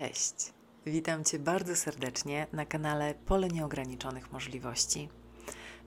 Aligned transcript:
Cześć. 0.00 0.52
Witam 0.86 1.24
Cię 1.24 1.38
bardzo 1.38 1.76
serdecznie 1.76 2.46
na 2.52 2.66
kanale 2.66 3.14
Pole 3.14 3.48
Nieograniczonych 3.48 4.32
Możliwości. 4.32 5.08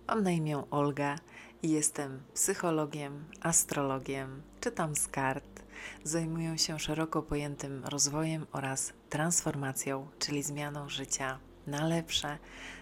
Mam 0.07 0.23
na 0.23 0.31
imię 0.31 0.63
Olga 0.71 1.15
i 1.63 1.69
jestem 1.69 2.23
psychologiem, 2.33 3.25
astrologiem, 3.41 4.41
czytam 4.61 4.95
z 4.95 5.07
kart, 5.07 5.63
zajmuję 6.03 6.57
się 6.57 6.79
szeroko 6.79 7.21
pojętym 7.21 7.85
rozwojem 7.85 8.47
oraz 8.51 8.93
transformacją, 9.09 10.07
czyli 10.19 10.43
zmianą 10.43 10.89
życia 10.89 11.39
na 11.67 11.87
lepsze, 11.87 12.37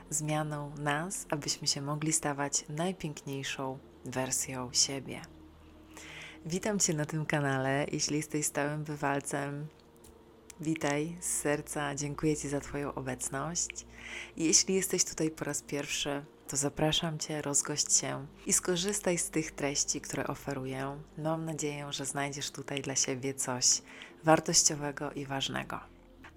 zmianą 0.09 0.71
nas, 0.77 1.25
abyśmy 1.29 1.68
się 1.68 1.82
mogli 1.82 2.13
stawać 2.13 2.66
najpiękniejszą 2.70 3.77
wersją 4.05 4.70
siebie. 4.73 5.21
Witam 6.45 6.79
Cię 6.79 6.93
na 6.93 7.05
tym 7.05 7.25
kanale. 7.25 7.86
Jeśli 7.91 8.18
jesteś 8.18 8.45
stałym 8.45 8.84
bywalcem, 8.84 9.68
Witaj 10.62 11.18
z 11.20 11.25
serca, 11.25 11.96
dziękuję 11.96 12.38
Ci 12.38 12.50
za 12.50 12.59
Twoją 12.59 12.94
obecność. 12.94 13.85
Jeśli 14.38 14.76
jesteś 14.76 15.04
tutaj 15.04 15.31
po 15.31 15.45
raz 15.45 15.62
pierwszy, 15.62 16.26
to 16.48 16.58
zapraszam 16.58 17.20
Cię, 17.20 17.41
rozgość 17.41 17.98
się 17.98 18.26
i 18.45 18.54
skorzystaj 18.54 19.18
z 19.18 19.30
tych 19.30 19.52
treści, 19.52 20.02
które 20.02 20.27
oferuję. 20.27 21.02
Mam 21.18 21.45
nadzieję, 21.45 21.88
że 21.90 22.05
znajdziesz 22.05 22.52
tutaj 22.52 22.82
dla 22.82 22.95
siebie 22.95 23.34
coś 23.34 23.82
wartościowego 24.23 25.12
i 25.12 25.26
ważnego. 25.26 25.80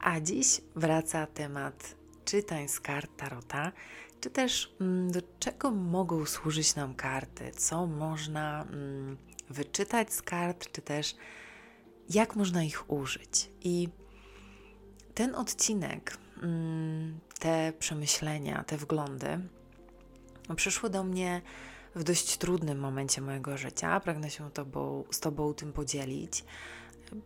A 0.01 0.21
dziś 0.21 0.61
wraca 0.77 1.27
temat 1.27 1.95
czytań 2.25 2.69
z 2.69 2.81
kart 2.81 3.11
Tarota, 3.17 3.73
czy 4.21 4.31
też 4.31 4.75
mm, 4.81 5.11
do 5.13 5.21
czego 5.39 5.71
mogą 5.71 6.27
służyć 6.27 6.75
nam 6.75 6.95
karty, 6.95 7.51
co 7.51 7.87
można 7.87 8.63
mm, 8.63 9.17
wyczytać 9.51 10.13
z 10.13 10.23
kart, 10.23 10.73
czy 10.73 10.83
też 10.83 11.17
jak 12.11 12.37
można 12.37 12.65
ich 12.65 12.91
użyć. 12.91 13.51
I 13.61 13.89
ten 15.15 15.35
odcinek, 15.35 16.17
mm, 16.43 17.21
te 17.39 17.73
przemyślenia, 17.79 18.65
te 18.65 18.77
wglądy 18.77 19.41
przyszły 20.57 20.91
do 20.91 21.05
mnie 21.05 21.43
w 21.95 22.05
dość 22.05 22.37
trudnym 22.37 22.79
momencie 22.79 23.21
mojego 23.21 23.57
życia. 23.57 24.01
Pragnę 24.01 24.31
się 24.31 24.51
tobą, 24.51 25.05
z 25.11 25.21
Tobą 25.21 25.55
tym 25.55 25.73
podzielić, 25.73 26.45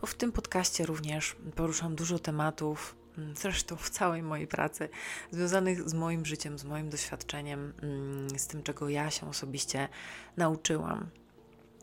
bo 0.00 0.06
w 0.06 0.14
tym 0.14 0.33
podcaście 0.33 0.86
również 0.86 1.36
poruszam 1.56 1.95
dużo 1.95 2.19
tematów, 2.19 2.97
mm, 3.19 3.36
zresztą 3.36 3.77
w 3.77 3.91
całej 3.91 4.23
mojej 4.23 4.47
pracy, 4.47 4.89
związanych 5.30 5.89
z 5.89 5.95
moim 5.95 6.27
życiem, 6.27 6.58
z 6.58 6.64
moim 6.64 6.91
doświadczeniem, 6.91 7.73
mm, 7.83 8.39
z 8.39 8.47
tym, 8.47 8.62
czego 8.62 8.89
ja 8.89 9.11
się 9.11 9.28
osobiście 9.28 9.89
nauczyłam. 10.36 11.11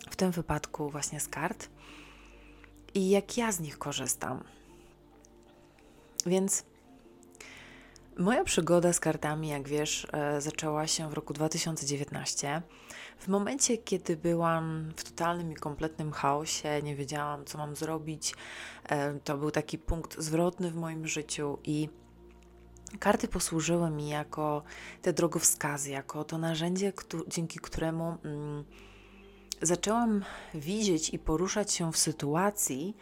W 0.09 0.15
tym 0.15 0.31
wypadku 0.31 0.89
właśnie 0.89 1.19
z 1.19 1.27
kart 1.27 1.69
i 2.93 3.09
jak 3.09 3.37
ja 3.37 3.51
z 3.51 3.59
nich 3.59 3.77
korzystam. 3.77 4.43
Więc 6.25 6.63
moja 8.17 8.43
przygoda 8.43 8.93
z 8.93 8.99
kartami, 8.99 9.47
jak 9.47 9.67
wiesz, 9.67 10.07
e, 10.13 10.41
zaczęła 10.41 10.87
się 10.87 11.09
w 11.09 11.13
roku 11.13 11.33
2019. 11.33 12.61
W 13.17 13.27
momencie, 13.27 13.77
kiedy 13.77 14.17
byłam 14.17 14.93
w 14.95 15.03
totalnym 15.03 15.51
i 15.51 15.55
kompletnym 15.55 16.11
chaosie, 16.11 16.81
nie 16.83 16.95
wiedziałam, 16.95 17.45
co 17.45 17.57
mam 17.57 17.75
zrobić. 17.75 18.35
E, 18.89 19.19
to 19.19 19.37
był 19.37 19.51
taki 19.51 19.77
punkt 19.77 20.21
zwrotny 20.21 20.71
w 20.71 20.75
moim 20.75 21.07
życiu 21.07 21.57
i 21.63 21.89
karty 22.99 23.27
posłużyły 23.27 23.89
mi 23.89 24.09
jako 24.09 24.63
te 25.01 25.13
drogowskazy, 25.13 25.89
jako 25.89 26.23
to 26.23 26.37
narzędzie, 26.37 26.93
dzięki 27.27 27.59
któremu 27.59 28.17
mm, 28.23 28.63
zaczęłam 29.61 30.23
widzieć 30.53 31.09
i 31.09 31.19
poruszać 31.19 31.73
się 31.73 31.91
w 31.91 31.97
sytuacji, 31.97 32.95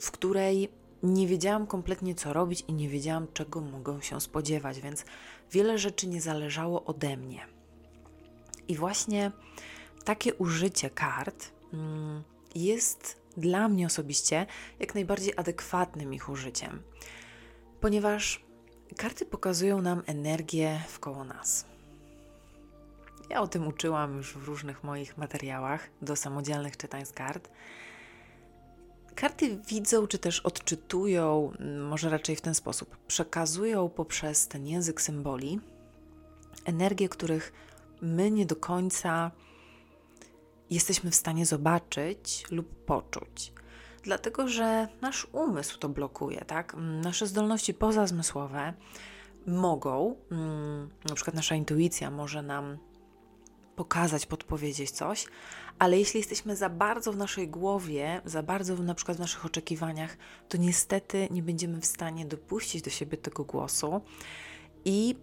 w 0.00 0.10
której 0.10 0.83
nie 1.04 1.26
wiedziałam 1.26 1.66
kompletnie, 1.66 2.14
co 2.14 2.32
robić 2.32 2.64
i 2.68 2.72
nie 2.72 2.88
wiedziałam, 2.88 3.26
czego 3.34 3.60
mogę 3.60 4.02
się 4.02 4.20
spodziewać, 4.20 4.80
więc 4.80 5.04
wiele 5.52 5.78
rzeczy 5.78 6.06
nie 6.06 6.20
zależało 6.20 6.84
ode 6.84 7.16
mnie. 7.16 7.46
I 8.68 8.76
właśnie 8.76 9.32
takie 10.04 10.34
użycie 10.34 10.90
kart 10.90 11.50
mm, 11.72 12.22
jest 12.54 13.20
dla 13.36 13.68
mnie 13.68 13.86
osobiście 13.86 14.46
jak 14.80 14.94
najbardziej 14.94 15.34
adekwatnym 15.36 16.14
ich 16.14 16.28
użyciem, 16.28 16.82
ponieważ 17.80 18.44
karty 18.96 19.26
pokazują 19.26 19.82
nam 19.82 20.02
energię 20.06 20.80
wkoło 20.88 21.24
nas. 21.24 21.66
Ja 23.30 23.40
o 23.40 23.48
tym 23.48 23.68
uczyłam 23.68 24.16
już 24.16 24.36
w 24.36 24.44
różnych 24.44 24.84
moich 24.84 25.18
materiałach 25.18 25.88
do 26.02 26.16
samodzielnych 26.16 26.76
czytań 26.76 27.06
z 27.06 27.12
kart. 27.12 27.50
Karty 29.14 29.56
widzą, 29.68 30.06
czy 30.06 30.18
też 30.18 30.40
odczytują, 30.40 31.52
może 31.88 32.10
raczej 32.10 32.36
w 32.36 32.40
ten 32.40 32.54
sposób, 32.54 32.96
przekazują 33.06 33.88
poprzez 33.88 34.48
ten 34.48 34.66
język 34.66 35.02
symboli 35.02 35.60
energie, 36.64 37.08
których 37.08 37.52
my 38.02 38.30
nie 38.30 38.46
do 38.46 38.56
końca 38.56 39.30
jesteśmy 40.70 41.10
w 41.10 41.14
stanie 41.14 41.46
zobaczyć 41.46 42.44
lub 42.50 42.84
poczuć. 42.84 43.52
Dlatego, 44.02 44.48
że 44.48 44.88
nasz 45.00 45.26
umysł 45.32 45.78
to 45.78 45.88
blokuje, 45.88 46.44
tak? 46.44 46.76
Nasze 46.78 47.26
zdolności 47.26 47.74
pozazmysłowe 47.74 48.72
mogą, 49.46 50.16
mm, 50.30 50.88
na 51.08 51.14
przykład 51.14 51.36
nasza 51.36 51.54
intuicja 51.54 52.10
może 52.10 52.42
nam 52.42 52.78
pokazać, 53.76 54.26
podpowiedzieć 54.26 54.90
coś, 54.90 55.26
ale 55.78 55.98
jeśli 55.98 56.20
jesteśmy 56.20 56.56
za 56.56 56.68
bardzo 56.68 57.12
w 57.12 57.16
naszej 57.16 57.48
głowie, 57.48 58.20
za 58.24 58.42
bardzo 58.42 58.76
na 58.76 58.94
przykład 58.94 59.16
w 59.16 59.20
naszych 59.20 59.46
oczekiwaniach, 59.46 60.16
to 60.48 60.58
niestety 60.58 61.28
nie 61.30 61.42
będziemy 61.42 61.80
w 61.80 61.86
stanie 61.86 62.26
dopuścić 62.26 62.82
do 62.82 62.90
siebie 62.90 63.18
tego 63.18 63.44
głosu 63.44 64.00
i 64.84 65.16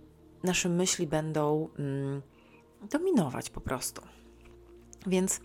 nasze 0.43 0.69
myśli 0.69 1.07
będą 1.07 1.69
mm, 1.79 2.21
dominować 2.89 3.49
po 3.49 3.61
prostu. 3.61 4.01
Więc 5.07 5.41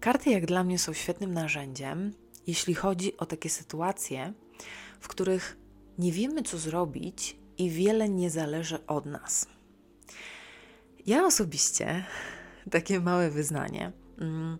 karty, 0.00 0.30
jak 0.30 0.46
dla 0.46 0.64
mnie, 0.64 0.78
są 0.78 0.92
świetnym 0.92 1.34
narzędziem, 1.34 2.12
jeśli 2.46 2.74
chodzi 2.74 3.16
o 3.16 3.26
takie 3.26 3.50
sytuacje, 3.50 4.32
w 5.00 5.08
których 5.08 5.56
nie 5.98 6.12
wiemy, 6.12 6.42
co 6.42 6.58
zrobić 6.58 7.36
i 7.58 7.70
wiele 7.70 8.08
nie 8.08 8.30
zależy 8.30 8.86
od 8.86 9.06
nas. 9.06 9.46
Ja 11.06 11.26
osobiście 11.26 12.04
takie 12.70 13.00
małe 13.00 13.30
wyznanie. 13.30 13.92
Mm, 14.18 14.58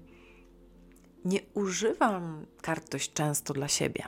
nie 1.24 1.40
używam 1.54 2.46
kart 2.62 2.90
dość 2.90 3.12
często 3.12 3.54
dla 3.54 3.68
siebie, 3.68 4.04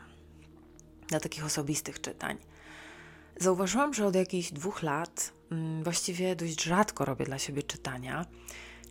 dla 1.09 1.21
takich 1.21 1.45
osobistych 1.45 2.01
czytań. 2.01 2.39
Zauważyłam, 3.37 3.95
że 3.95 4.07
od 4.07 4.15
jakichś 4.15 4.53
dwóch 4.53 4.83
lat 4.83 5.33
mm, 5.51 5.85
właściwie 5.85 6.37
dość 6.37 6.63
rzadko 6.63 7.05
robię 7.05 7.25
dla 7.25 7.39
siebie 7.39 7.63
czytania. 7.63 8.27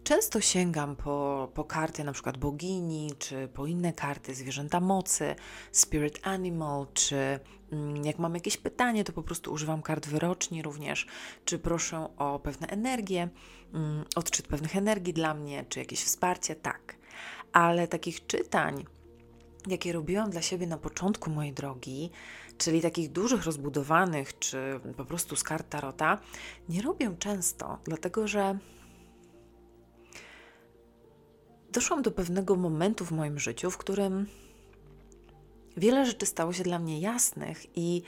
Często 0.03 0.41
sięgam 0.41 0.95
po, 0.95 1.47
po 1.53 1.63
karty 1.63 2.03
na 2.03 2.13
przykład 2.13 2.37
bogini, 2.37 3.11
czy 3.19 3.47
po 3.47 3.65
inne 3.65 3.93
karty 3.93 4.35
zwierzęta 4.35 4.79
mocy, 4.79 5.35
spirit 5.71 6.19
animal, 6.23 6.87
czy 6.93 7.39
mm, 7.71 8.05
jak 8.05 8.19
mam 8.19 8.35
jakieś 8.35 8.57
pytanie, 8.57 9.03
to 9.03 9.13
po 9.13 9.23
prostu 9.23 9.51
używam 9.51 9.81
kart 9.81 10.07
wyroczni 10.07 10.61
również, 10.61 11.07
czy 11.45 11.59
proszę 11.59 12.07
o 12.17 12.39
pewne 12.39 12.67
energie, 12.67 13.29
mm, 13.73 14.05
odczyt 14.15 14.47
pewnych 14.47 14.75
energii 14.75 15.13
dla 15.13 15.33
mnie, 15.33 15.65
czy 15.69 15.79
jakieś 15.79 16.03
wsparcie, 16.03 16.55
tak. 16.55 16.95
Ale 17.53 17.87
takich 17.87 18.27
czytań, 18.27 18.85
jakie 19.67 19.93
robiłam 19.93 20.29
dla 20.29 20.41
siebie 20.41 20.67
na 20.67 20.77
początku 20.77 21.29
mojej 21.29 21.53
drogi, 21.53 22.11
czyli 22.57 22.81
takich 22.81 23.11
dużych, 23.11 23.45
rozbudowanych, 23.45 24.39
czy 24.39 24.79
po 24.97 25.05
prostu 25.05 25.35
z 25.35 25.43
kart 25.43 25.69
tarota, 25.69 26.17
nie 26.69 26.81
robię 26.81 27.15
często, 27.19 27.77
dlatego 27.83 28.27
że 28.27 28.57
doszłam 31.77 32.01
do 32.01 32.11
pewnego 32.11 32.55
momentu 32.55 33.05
w 33.05 33.11
moim 33.11 33.39
życiu, 33.39 33.71
w 33.71 33.77
którym 33.77 34.27
wiele 35.77 36.05
rzeczy 36.05 36.25
stało 36.25 36.53
się 36.53 36.63
dla 36.63 36.79
mnie 36.79 36.99
jasnych 36.99 37.77
i 37.77 38.01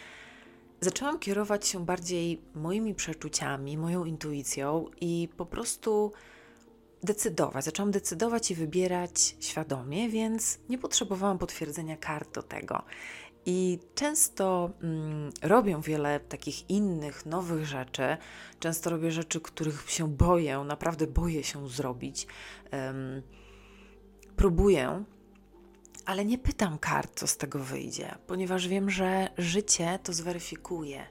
zaczęłam 0.81 1.19
kierować 1.19 1.67
się 1.67 1.85
bardziej 1.85 2.41
moimi 2.55 2.95
przeczuciami, 2.95 3.77
moją 3.77 4.05
intuicją 4.05 4.85
i 5.01 5.29
po 5.37 5.45
prostu 5.45 6.11
decydować. 7.03 7.65
Zaczęłam 7.65 7.91
decydować 7.91 8.51
i 8.51 8.55
wybierać 8.55 9.35
świadomie, 9.39 10.09
więc 10.09 10.59
nie 10.69 10.77
potrzebowałam 10.77 11.37
potwierdzenia 11.37 11.97
kart 11.97 12.35
do 12.35 12.43
tego. 12.43 12.83
I 13.45 13.79
często 13.95 14.69
mm, 14.81 15.31
robię 15.41 15.81
wiele 15.83 16.19
takich 16.19 16.69
innych, 16.69 17.25
nowych 17.25 17.65
rzeczy. 17.65 18.17
Często 18.59 18.89
robię 18.89 19.11
rzeczy, 19.11 19.41
których 19.41 19.91
się 19.91 20.07
boję, 20.07 20.59
naprawdę 20.59 21.07
boję 21.07 21.43
się 21.43 21.69
zrobić. 21.69 22.27
Um, 22.73 23.21
próbuję, 24.39 25.03
ale 26.05 26.25
nie 26.25 26.37
pytam 26.37 26.77
kart, 26.77 27.19
co 27.19 27.27
z 27.27 27.37
tego 27.37 27.59
wyjdzie, 27.59 28.15
ponieważ 28.27 28.67
wiem, 28.67 28.89
że 28.89 29.29
życie 29.37 29.99
to 30.03 30.13
zweryfikuje. 30.13 31.07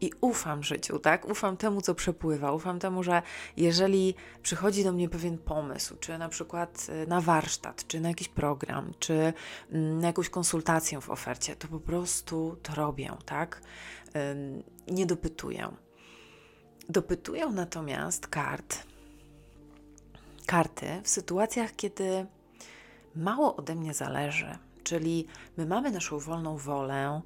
i 0.00 0.10
ufam 0.20 0.62
życiu, 0.62 0.98
tak? 0.98 1.28
Ufam 1.28 1.56
temu, 1.56 1.80
co 1.80 1.94
przepływa, 1.94 2.52
ufam 2.52 2.78
temu, 2.78 3.02
że 3.02 3.22
jeżeli 3.56 4.14
przychodzi 4.42 4.84
do 4.84 4.92
mnie 4.92 5.08
pewien 5.08 5.38
pomysł, 5.38 5.96
czy 6.00 6.18
na 6.18 6.28
przykład 6.28 6.86
y, 7.04 7.06
na 7.06 7.20
warsztat, 7.20 7.86
czy 7.86 8.00
na 8.00 8.08
jakiś 8.08 8.28
program, 8.28 8.92
czy 8.98 9.32
mm, 9.72 10.00
na 10.00 10.06
jakąś 10.06 10.28
konsultację 10.28 11.00
w 11.00 11.10
ofercie, 11.10 11.56
to 11.56 11.68
po 11.68 11.80
prostu 11.80 12.56
to 12.62 12.74
robię, 12.74 13.12
tak? 13.24 13.60
Nie 14.88 15.06
dopytuję. 15.06 15.68
Dopytuję 16.88 17.46
natomiast 17.46 18.26
kart, 18.26 18.86
karty 20.46 20.86
w 21.02 21.08
sytuacjach, 21.08 21.76
kiedy 21.76 22.26
mało 23.16 23.56
ode 23.56 23.74
mnie 23.74 23.94
zależy, 23.94 24.58
czyli 24.82 25.26
my 25.56 25.66
mamy 25.66 25.90
naszą 25.90 26.18
wolną 26.18 26.56
wolę, 26.56 27.20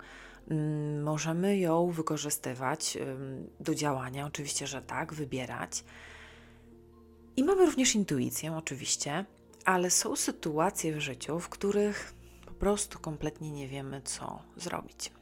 mm, 0.51 1.03
możemy 1.03 1.59
ją 1.59 1.91
wykorzystywać 1.91 2.99
do 3.61 3.75
działania, 3.75 4.27
oczywiście, 4.27 4.67
że 4.67 4.83
tak, 4.83 5.15
wybierać. 5.15 5.85
I 7.37 7.45
mamy 7.45 7.67
również 7.67 7.95
intuicję, 7.95 8.57
oczywiście, 8.57 9.25
ale 9.65 9.91
są 9.91 10.17
sytuacje 10.17 10.93
w 10.93 11.01
życiu, 11.01 11.41
w 11.41 11.49
których 11.49 12.15
po 12.47 12.53
prostu 12.53 12.99
kompletnie 12.99 13.51
nie 13.51 13.69
wiemy, 13.69 14.03
co 14.03 14.43
zrobić. 14.57 15.13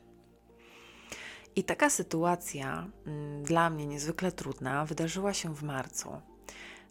I 1.56 1.64
taka 1.64 1.90
sytuacja, 1.90 2.90
mm, 3.06 3.42
dla 3.42 3.70
mnie 3.70 3.86
niezwykle 3.86 4.32
trudna, 4.32 4.84
wydarzyła 4.84 5.34
się 5.34 5.54
w 5.54 5.62
marcu 5.62 6.20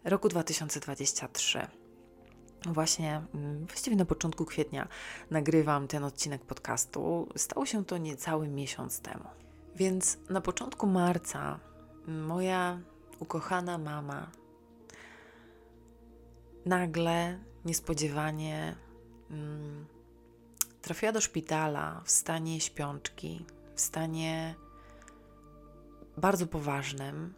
roku 0.04 0.28
2023. 0.28 1.77
Właśnie 2.66 3.22
mm, 3.34 3.66
właściwie 3.66 3.96
na 3.96 4.04
początku 4.04 4.44
kwietnia 4.44 4.88
nagrywam 5.30 5.88
ten 5.88 6.04
odcinek 6.04 6.44
podcastu. 6.44 7.28
Stało 7.36 7.66
się 7.66 7.84
to 7.84 7.98
niecały 7.98 8.48
miesiąc 8.48 9.00
temu. 9.00 9.24
Więc 9.76 10.18
na 10.30 10.40
początku 10.40 10.86
marca 10.86 11.60
moja 12.06 12.80
ukochana 13.18 13.78
mama 13.78 14.30
nagle, 16.66 17.38
niespodziewanie 17.64 18.76
mm, 19.30 19.86
trafiła 20.82 21.12
do 21.12 21.20
szpitala 21.20 22.02
w 22.04 22.10
stanie 22.10 22.60
śpiączki, 22.60 23.46
w 23.74 23.80
stanie 23.80 24.54
bardzo 26.16 26.46
poważnym, 26.46 27.34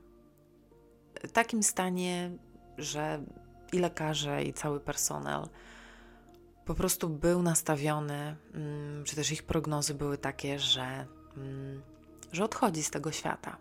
takim 1.32 1.62
stanie, 1.62 2.30
że 2.78 3.24
i 3.72 3.78
lekarze, 3.78 4.44
i 4.44 4.52
cały 4.52 4.80
personel 4.80 5.48
po 6.70 6.74
prostu 6.74 7.08
był 7.08 7.42
nastawiony, 7.42 8.36
mm, 8.54 9.04
czy 9.04 9.16
też 9.16 9.32
ich 9.32 9.42
prognozy 9.42 9.94
były 9.94 10.18
takie, 10.18 10.58
że, 10.58 11.06
mm, 11.36 11.82
że 12.32 12.44
odchodzi 12.44 12.82
z 12.82 12.90
tego 12.90 13.12
świata. 13.12 13.56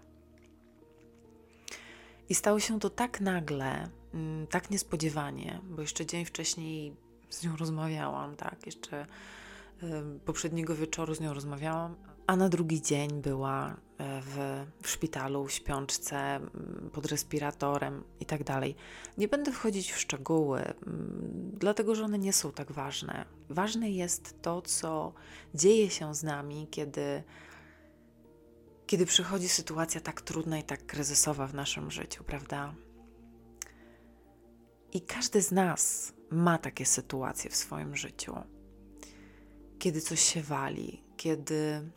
I 2.29 2.35
stało 2.35 2.59
się 2.59 2.79
to 2.79 2.89
tak 2.89 3.21
nagle, 3.21 3.89
mm, 4.13 4.47
tak 4.47 4.69
niespodziewanie, 4.69 5.61
bo 5.63 5.81
jeszcze 5.81 6.05
dzień 6.05 6.25
wcześniej 6.25 6.95
z 7.29 7.43
nią 7.43 7.57
rozmawiałam, 7.57 8.35
tak, 8.35 8.65
jeszcze 8.65 9.05
poprzedniego 10.25 10.75
wieczoru 10.75 11.15
z 11.15 11.19
nią 11.19 11.33
rozmawiałam, 11.33 11.95
a 12.27 12.35
na 12.35 12.49
drugi 12.49 12.81
dzień 12.81 13.21
była 13.21 13.75
e, 13.97 14.21
w, 14.21 14.65
w 14.83 14.89
szpitalu, 14.89 15.45
w 15.45 15.51
śpiączce, 15.51 16.39
pod 16.93 17.05
respiratorem 17.05 18.03
i 18.19 18.25
tak 18.25 18.43
dalej. 18.43 18.75
Nie 19.17 19.27
będę 19.27 19.51
wchodzić 19.51 19.91
w 19.91 19.99
szczegóły, 19.99 20.73
dlatego 21.53 21.95
że 21.95 22.03
one 22.03 22.19
nie 22.19 22.33
są 22.33 22.51
tak 22.51 22.71
ważne. 22.71 23.25
Ważne 23.49 23.91
jest 23.91 24.41
to, 24.41 24.61
co 24.61 25.13
dzieje 25.53 25.89
się 25.89 26.15
z 26.15 26.23
nami, 26.23 26.67
kiedy, 26.71 27.23
kiedy 28.87 29.05
przychodzi 29.05 29.49
sytuacja 29.49 30.01
tak 30.01 30.21
trudna 30.21 30.57
i 30.57 30.63
tak 30.63 30.85
kryzysowa 30.85 31.47
w 31.47 31.53
naszym 31.53 31.91
życiu, 31.91 32.23
prawda? 32.23 32.73
I 34.93 35.01
każdy 35.01 35.41
z 35.41 35.51
nas 35.51 36.13
ma 36.31 36.57
takie 36.57 36.85
sytuacje 36.85 37.49
w 37.49 37.55
swoim 37.55 37.95
życiu. 37.95 38.35
Kiedy 39.79 40.01
coś 40.01 40.19
się 40.19 40.41
wali, 40.41 41.03
kiedy 41.17 41.89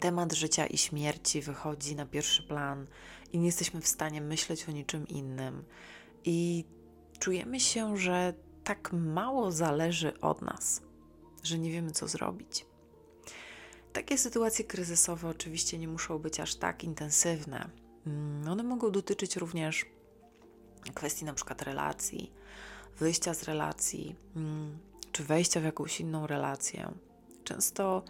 temat 0.00 0.32
życia 0.32 0.66
i 0.66 0.78
śmierci 0.78 1.42
wychodzi 1.42 1.96
na 1.96 2.06
pierwszy 2.06 2.42
plan 2.42 2.86
i 3.32 3.38
nie 3.38 3.46
jesteśmy 3.46 3.80
w 3.80 3.88
stanie 3.88 4.20
myśleć 4.20 4.68
o 4.68 4.72
niczym 4.72 5.08
innym. 5.08 5.64
I 6.24 6.64
czujemy 7.18 7.60
się, 7.60 7.96
że 7.96 8.34
tak 8.64 8.92
mało 8.92 9.52
zależy 9.52 10.20
od 10.20 10.42
nas, 10.42 10.82
że 11.42 11.58
nie 11.58 11.70
wiemy, 11.70 11.90
co 11.90 12.08
zrobić. 12.08 12.66
Takie 13.92 14.18
sytuacje 14.18 14.64
kryzysowe 14.64 15.28
oczywiście 15.28 15.78
nie 15.78 15.88
muszą 15.88 16.18
być 16.18 16.40
aż 16.40 16.54
tak 16.54 16.84
intensywne. 16.84 17.70
Mm, 18.06 18.48
one 18.48 18.62
mogą 18.62 18.90
dotyczyć 18.90 19.36
również 19.36 19.86
kwestii 20.94 21.24
na 21.24 21.32
przykład 21.32 21.62
relacji, 21.62 22.32
wyjścia 22.98 23.34
z 23.34 23.42
relacji, 23.42 24.16
mm, 24.36 24.78
czy 25.12 25.24
wejścia 25.24 25.60
w 25.60 25.64
jakąś 25.64 26.00
inną 26.00 26.26
relację. 26.26 26.92
Często 27.44 28.04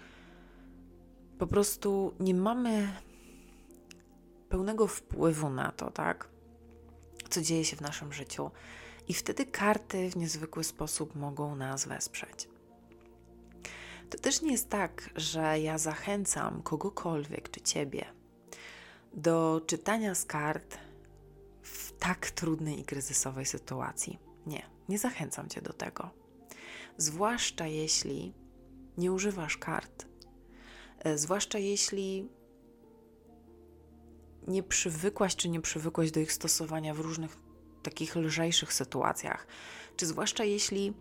po 1.39 1.47
prostu 1.47 2.15
nie 2.21 2.35
mamy 2.35 2.93
pełnego 4.49 4.87
wpływu 4.87 5.51
na 5.51 5.73
to, 5.73 5.91
tak? 5.91 6.29
Co 7.31 7.43
dzieje 7.43 7.65
się 7.65 7.77
w 7.77 7.81
naszym 7.81 8.13
życiu. 8.13 8.51
I 9.09 9.15
wtedy 9.15 9.47
karty 9.47 10.11
w 10.11 10.17
niezwykły 10.17 10.65
sposób 10.65 11.15
mogą 11.15 11.57
nas 11.57 11.87
wesprzeć. 11.87 12.49
To 14.11 14.19
też 14.19 14.43
nie 14.43 14.53
jest 14.53 14.69
tak, 14.69 15.11
że 15.17 15.61
ja 15.61 15.79
zachęcam 15.79 16.63
kogokolwiek 16.63 17.51
czy 17.51 17.61
ciebie 17.61 18.07
do 19.15 19.61
czytania 19.67 20.15
z 20.15 20.25
kart 20.25 20.79
w 21.63 21.93
tak 21.93 22.31
trudnej 22.31 22.81
i 22.81 22.85
kryzysowej 22.85 23.47
sytuacji. 23.47 24.19
Nie, 24.47 24.63
nie 24.89 24.99
zachęcam 24.99 25.49
cię 25.49 25.63
do 25.63 25.73
tego. 25.73 26.22
Zwłaszcza 26.97 27.67
jeśli 27.67 28.35
nie 28.99 29.13
używasz 29.13 29.57
kart 29.57 30.13
E, 31.05 31.19
zwłaszcza 31.19 31.59
jeśli 31.59 32.29
nie 34.47 34.63
przywykłaś 34.63 35.37
czy 35.37 35.49
nie 35.49 35.61
przywykłaś 35.61 36.11
do 36.11 36.21
ich 36.21 36.33
stosowania 36.33 36.95
w 36.95 37.01
różnych 37.01 37.37
takich 37.83 38.17
lżejszych 38.17 38.73
sytuacjach, 38.73 39.47
czy 39.97 40.07
zwłaszcza 40.07 40.45
jeśli 40.45 40.93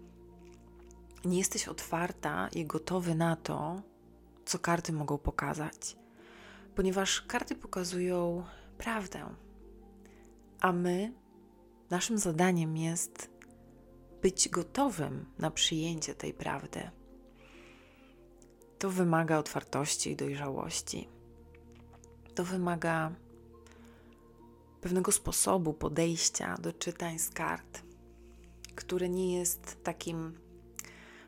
nie 1.25 1.37
jesteś 1.37 1.67
otwarta 1.67 2.49
i 2.55 2.65
gotowy 2.65 3.15
na 3.15 3.35
to, 3.35 3.81
co 4.45 4.59
karty 4.59 4.93
mogą 4.93 5.17
pokazać, 5.17 5.95
ponieważ 6.75 7.21
karty 7.21 7.55
pokazują 7.55 8.43
prawdę, 8.77 9.35
a 10.61 10.71
my, 10.71 11.13
naszym 11.89 12.17
zadaniem 12.17 12.77
jest 12.77 13.29
być 14.21 14.49
gotowym 14.49 15.25
na 15.39 15.51
przyjęcie 15.51 16.15
tej 16.15 16.33
prawdy 16.33 16.91
to 18.81 18.89
wymaga 18.89 19.37
otwartości 19.37 20.11
i 20.11 20.15
dojrzałości. 20.15 21.07
To 22.35 22.43
wymaga 22.43 23.11
pewnego 24.81 25.11
sposobu 25.11 25.73
podejścia 25.73 26.55
do 26.57 26.73
czytań 26.73 27.19
z 27.19 27.29
kart, 27.29 27.81
które 28.75 29.09
nie 29.09 29.37
jest 29.37 29.83
takim 29.83 30.33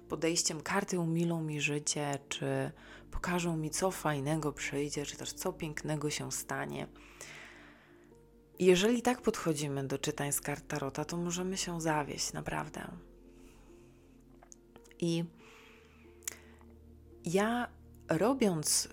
podejściem 0.10 0.62
karty 0.62 1.00
umilą 1.00 1.44
mi 1.44 1.62
życie, 1.62 2.20
czy 2.29 2.72
pokażą 3.12 3.58
mi, 3.58 3.70
co 3.70 3.91
fajnego 3.91 4.53
przyjdzie, 4.53 5.06
czy 5.06 5.17
też 5.17 5.34
co 5.34 5.53
pięknego 5.53 6.10
się 6.10 6.32
stanie. 6.32 6.88
Jeżeli 8.60 9.01
tak 9.01 9.22
podchodzimy 9.22 9.88
do 9.88 9.98
czytań 9.98 10.31
z 10.31 10.41
kart 10.41 10.67
Tarota, 10.67 11.05
to 11.05 11.17
możemy 11.17 11.57
się 11.57 11.81
zawieść, 11.81 12.33
naprawdę. 12.33 12.88
I 15.00 15.24
ja 17.25 17.67
robiąc 18.10 18.89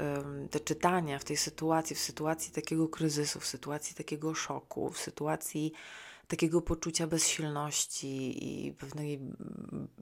te 0.50 0.60
czytania 0.60 1.18
w 1.18 1.24
tej 1.24 1.36
sytuacji, 1.36 1.96
w 1.96 1.98
sytuacji 1.98 2.52
takiego 2.52 2.88
kryzysu, 2.88 3.40
w 3.40 3.46
sytuacji 3.46 3.96
takiego 3.96 4.34
szoku, 4.34 4.90
w 4.90 4.98
sytuacji 4.98 5.72
takiego 6.28 6.62
poczucia 6.62 7.06
bezsilności 7.06 8.44
i 8.48 8.72
pewnej 8.72 9.20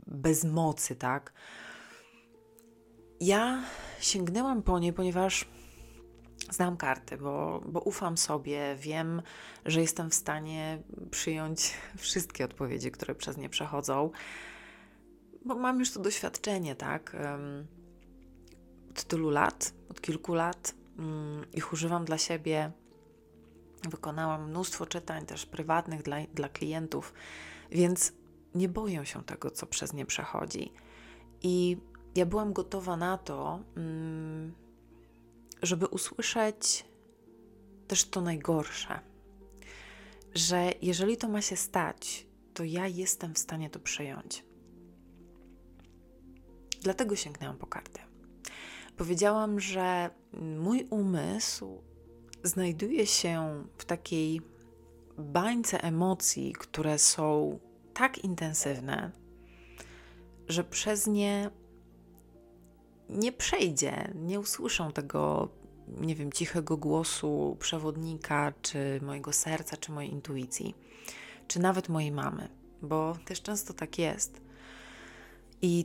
bezmocy, 0.07 0.97
tak? 0.97 1.33
Ja 3.21 3.65
sięgnęłam 4.01 4.63
po 4.63 4.79
nie, 4.79 4.93
ponieważ 4.93 5.49
znam 6.51 6.77
karty, 6.77 7.17
bo, 7.17 7.63
bo 7.67 7.81
ufam 7.81 8.19
sobie, 8.19 8.77
wiem, 8.81 9.23
że 9.65 9.81
jestem 9.81 10.11
w 10.11 10.15
stanie 10.15 10.83
przyjąć 11.11 11.75
wszystkie 11.97 12.45
odpowiedzi, 12.45 12.91
które 12.91 13.15
przez 13.15 13.37
nie 13.37 13.49
przechodzą, 13.49 14.11
bo 15.45 15.55
mam 15.55 15.79
już 15.79 15.91
to 15.91 16.01
doświadczenie, 16.01 16.75
tak? 16.75 17.17
Od 18.91 19.05
tylu 19.05 19.31
lat, 19.31 19.75
od 19.91 20.01
kilku 20.01 20.35
lat. 20.35 20.75
Mm, 20.99 21.45
ich 21.53 21.73
używam 21.73 22.05
dla 22.05 22.19
siebie. 22.19 22.73
Wykonałam 23.91 24.51
mnóstwo 24.51 24.87
czytań 24.87 25.27
też 25.27 25.47
prywatnych 25.47 26.03
dla, 26.03 26.17
dla 26.35 26.49
klientów, 26.49 27.15
więc 27.71 28.13
nie 28.55 28.69
boję 28.69 29.07
się 29.07 29.25
tego, 29.25 29.51
co 29.51 29.67
przez 29.67 29.93
nie 29.93 30.07
przechodzi. 30.07 30.73
I 31.43 31.77
ja 32.15 32.27
byłam 32.27 32.53
gotowa 32.53 32.97
na 32.97 33.19
to, 33.19 33.61
mm, 33.77 34.55
żeby 35.63 35.87
usłyszeć 35.87 36.85
też 37.89 38.05
to 38.05 38.21
najgorsze, 38.21 39.01
że 40.35 40.73
jeżeli 40.83 41.17
to 41.17 41.29
ma 41.29 41.43
się 41.43 41.57
stać, 41.57 42.27
to 42.55 42.65
ja 42.65 42.87
jestem 42.87 43.35
w 43.35 43.39
stanie 43.39 43.71
to 43.71 43.81
przejąć. 43.81 44.45
Dlatego 46.83 47.17
sięgnęłam 47.17 47.59
po 47.59 47.67
kartę. 47.67 48.01
Powiedziałam, 48.97 49.61
że 49.61 50.11
mój 50.59 50.87
umysł 50.91 51.83
znajduje 52.43 53.07
się 53.07 53.65
w 53.79 53.85
takiej 53.85 54.41
bańce 55.19 55.83
emocji, 55.83 56.53
które 56.53 56.99
są 56.99 57.59
tak 57.95 58.19
intensywne, 58.19 59.13
że 60.49 60.65
przez 60.65 61.07
nie 61.07 61.51
nie 63.09 63.33
przejdzie, 63.33 64.13
nie 64.15 64.41
usłyszą 64.41 64.93
tego, 64.93 65.49
nie 65.89 66.15
wiem, 66.15 66.33
cichego 66.33 66.77
głosu 66.77 67.57
przewodnika, 67.61 68.53
czy 68.63 69.01
mojego 69.03 69.33
serca, 69.33 69.77
czy 69.77 69.93
mojej 69.93 70.13
intuicji, 70.13 70.75
czy 71.49 71.61
nawet 71.61 71.89
mojej 71.89 72.13
mamy, 72.13 72.49
bo 72.83 73.17
też 73.25 73.43
często 73.43 73.75
tak 73.75 73.99
jest. 73.99 74.41
I 75.63 75.85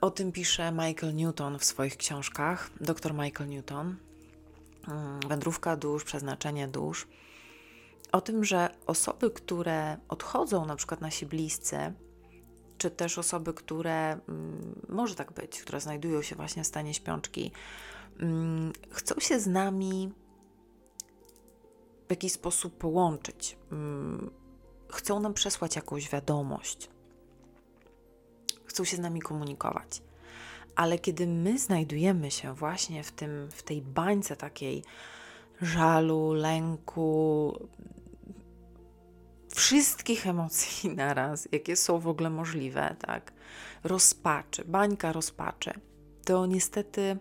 o 0.00 0.10
tym 0.10 0.32
pisze 0.32 0.72
Michael 0.72 1.14
Newton 1.14 1.58
w 1.58 1.64
swoich 1.64 1.96
książkach, 1.96 2.70
dr 2.80 3.14
Michael 3.14 3.50
Newton, 3.50 3.96
mm, 4.88 5.20
Wędrówka 5.28 5.76
dusz, 5.76 6.04
przeznaczenie 6.04 6.68
dusz. 6.68 7.08
O 8.12 8.20
tym, 8.20 8.44
że 8.44 8.70
osoby, 8.86 9.30
które 9.30 9.96
odchodzą, 10.08 10.66
na 10.66 10.76
przykład 10.76 11.00
nasi 11.00 11.26
bliscy, 11.26 11.92
czy 12.78 12.90
też 12.90 13.18
osoby, 13.18 13.54
które 13.54 14.12
mm, 14.12 14.80
może 14.88 15.14
tak 15.14 15.32
być, 15.32 15.62
które 15.62 15.80
znajdują 15.80 16.22
się 16.22 16.36
właśnie 16.36 16.64
w 16.64 16.66
stanie 16.66 16.94
śpiączki, 16.94 17.52
mm, 18.20 18.72
chcą 18.90 19.20
się 19.20 19.40
z 19.40 19.46
nami 19.46 20.12
w 22.06 22.10
jakiś 22.10 22.32
sposób 22.32 22.78
połączyć, 22.78 23.56
mm, 23.72 24.30
chcą 24.92 25.20
nam 25.20 25.34
przesłać 25.34 25.76
jakąś 25.76 26.10
wiadomość, 26.10 26.90
chcą 28.64 28.84
się 28.84 28.96
z 28.96 29.00
nami 29.00 29.20
komunikować. 29.20 30.02
Ale 30.76 30.98
kiedy 30.98 31.26
my 31.26 31.58
znajdujemy 31.58 32.30
się 32.30 32.54
właśnie 32.54 33.04
w, 33.04 33.12
tym, 33.12 33.48
w 33.50 33.62
tej 33.62 33.82
bańce 33.82 34.36
takiej 34.36 34.84
żalu, 35.62 36.32
lęku, 36.32 37.58
wszystkich 39.58 40.26
emocji 40.26 40.90
naraz, 41.04 41.48
jakie 41.52 41.76
są 41.76 41.98
w 41.98 42.08
ogóle 42.08 42.30
możliwe, 42.30 42.96
tak? 43.06 43.32
Rozpaczy, 43.84 44.64
bańka 44.64 45.12
rozpaczy. 45.12 45.72
To 46.24 46.46
niestety 46.46 47.18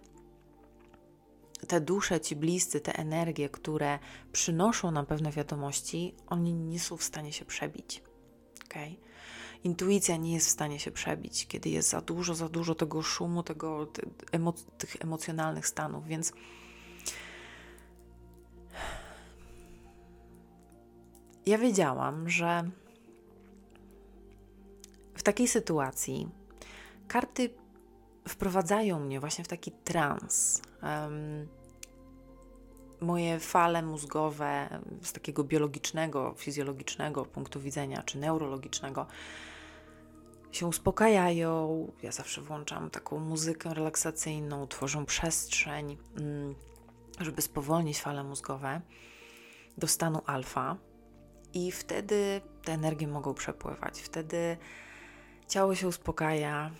te 1.67 1.81
dusze, 1.81 2.21
ci 2.21 2.35
bliscy, 2.35 2.79
te 2.79 2.93
energie, 2.93 3.49
które 3.49 3.99
przynoszą 4.31 4.91
nam 4.91 5.05
pewne 5.05 5.31
wiadomości, 5.31 6.15
oni 6.27 6.53
nie 6.53 6.79
są 6.79 6.97
w 6.97 7.03
stanie 7.03 7.33
się 7.33 7.45
przebić. 7.45 8.03
Okay? 8.65 8.95
Intuicja 9.63 10.17
nie 10.17 10.33
jest 10.33 10.47
w 10.47 10.51
stanie 10.51 10.79
się 10.79 10.91
przebić, 10.91 11.47
kiedy 11.47 11.69
jest 11.69 11.89
za 11.89 12.01
dużo, 12.01 12.35
za 12.35 12.49
dużo 12.49 12.75
tego 12.75 13.01
szumu, 13.01 13.43
tego, 13.43 13.87
tych 14.77 14.95
emocjonalnych 14.99 15.67
stanów, 15.67 16.07
więc 16.07 16.33
ja 21.47 21.57
wiedziałam, 21.57 22.29
że 22.29 22.69
w 25.15 25.23
takiej 25.23 25.47
sytuacji 25.47 26.29
karty 27.07 27.49
wprowadzają 28.27 28.99
mnie 28.99 29.19
właśnie 29.19 29.43
w 29.43 29.47
taki 29.47 29.71
trans. 29.71 30.61
Um, 30.83 31.47
moje 33.01 33.39
fale 33.39 33.81
mózgowe 33.81 34.79
z 35.01 35.13
takiego 35.13 35.43
biologicznego, 35.43 36.33
fizjologicznego 36.37 37.25
punktu 37.25 37.59
widzenia, 37.59 38.03
czy 38.03 38.17
neurologicznego 38.17 39.05
się 40.51 40.67
uspokajają. 40.67 41.87
Ja 42.03 42.11
zawsze 42.11 42.41
włączam 42.41 42.89
taką 42.89 43.19
muzykę 43.19 43.73
relaksacyjną, 43.73 44.67
tworzą 44.67 45.05
przestrzeń, 45.05 45.97
mm, 46.17 46.55
żeby 47.19 47.41
spowolnić 47.41 48.01
fale 48.01 48.23
mózgowe 48.23 48.81
do 49.77 49.87
stanu 49.87 50.21
alfa. 50.25 50.77
I 51.53 51.71
wtedy 51.71 52.41
te 52.63 52.73
energie 52.73 53.07
mogą 53.07 53.33
przepływać. 53.33 54.01
Wtedy 54.01 54.57
ciało 55.47 55.75
się 55.75 55.87
uspokaja, 55.87 56.71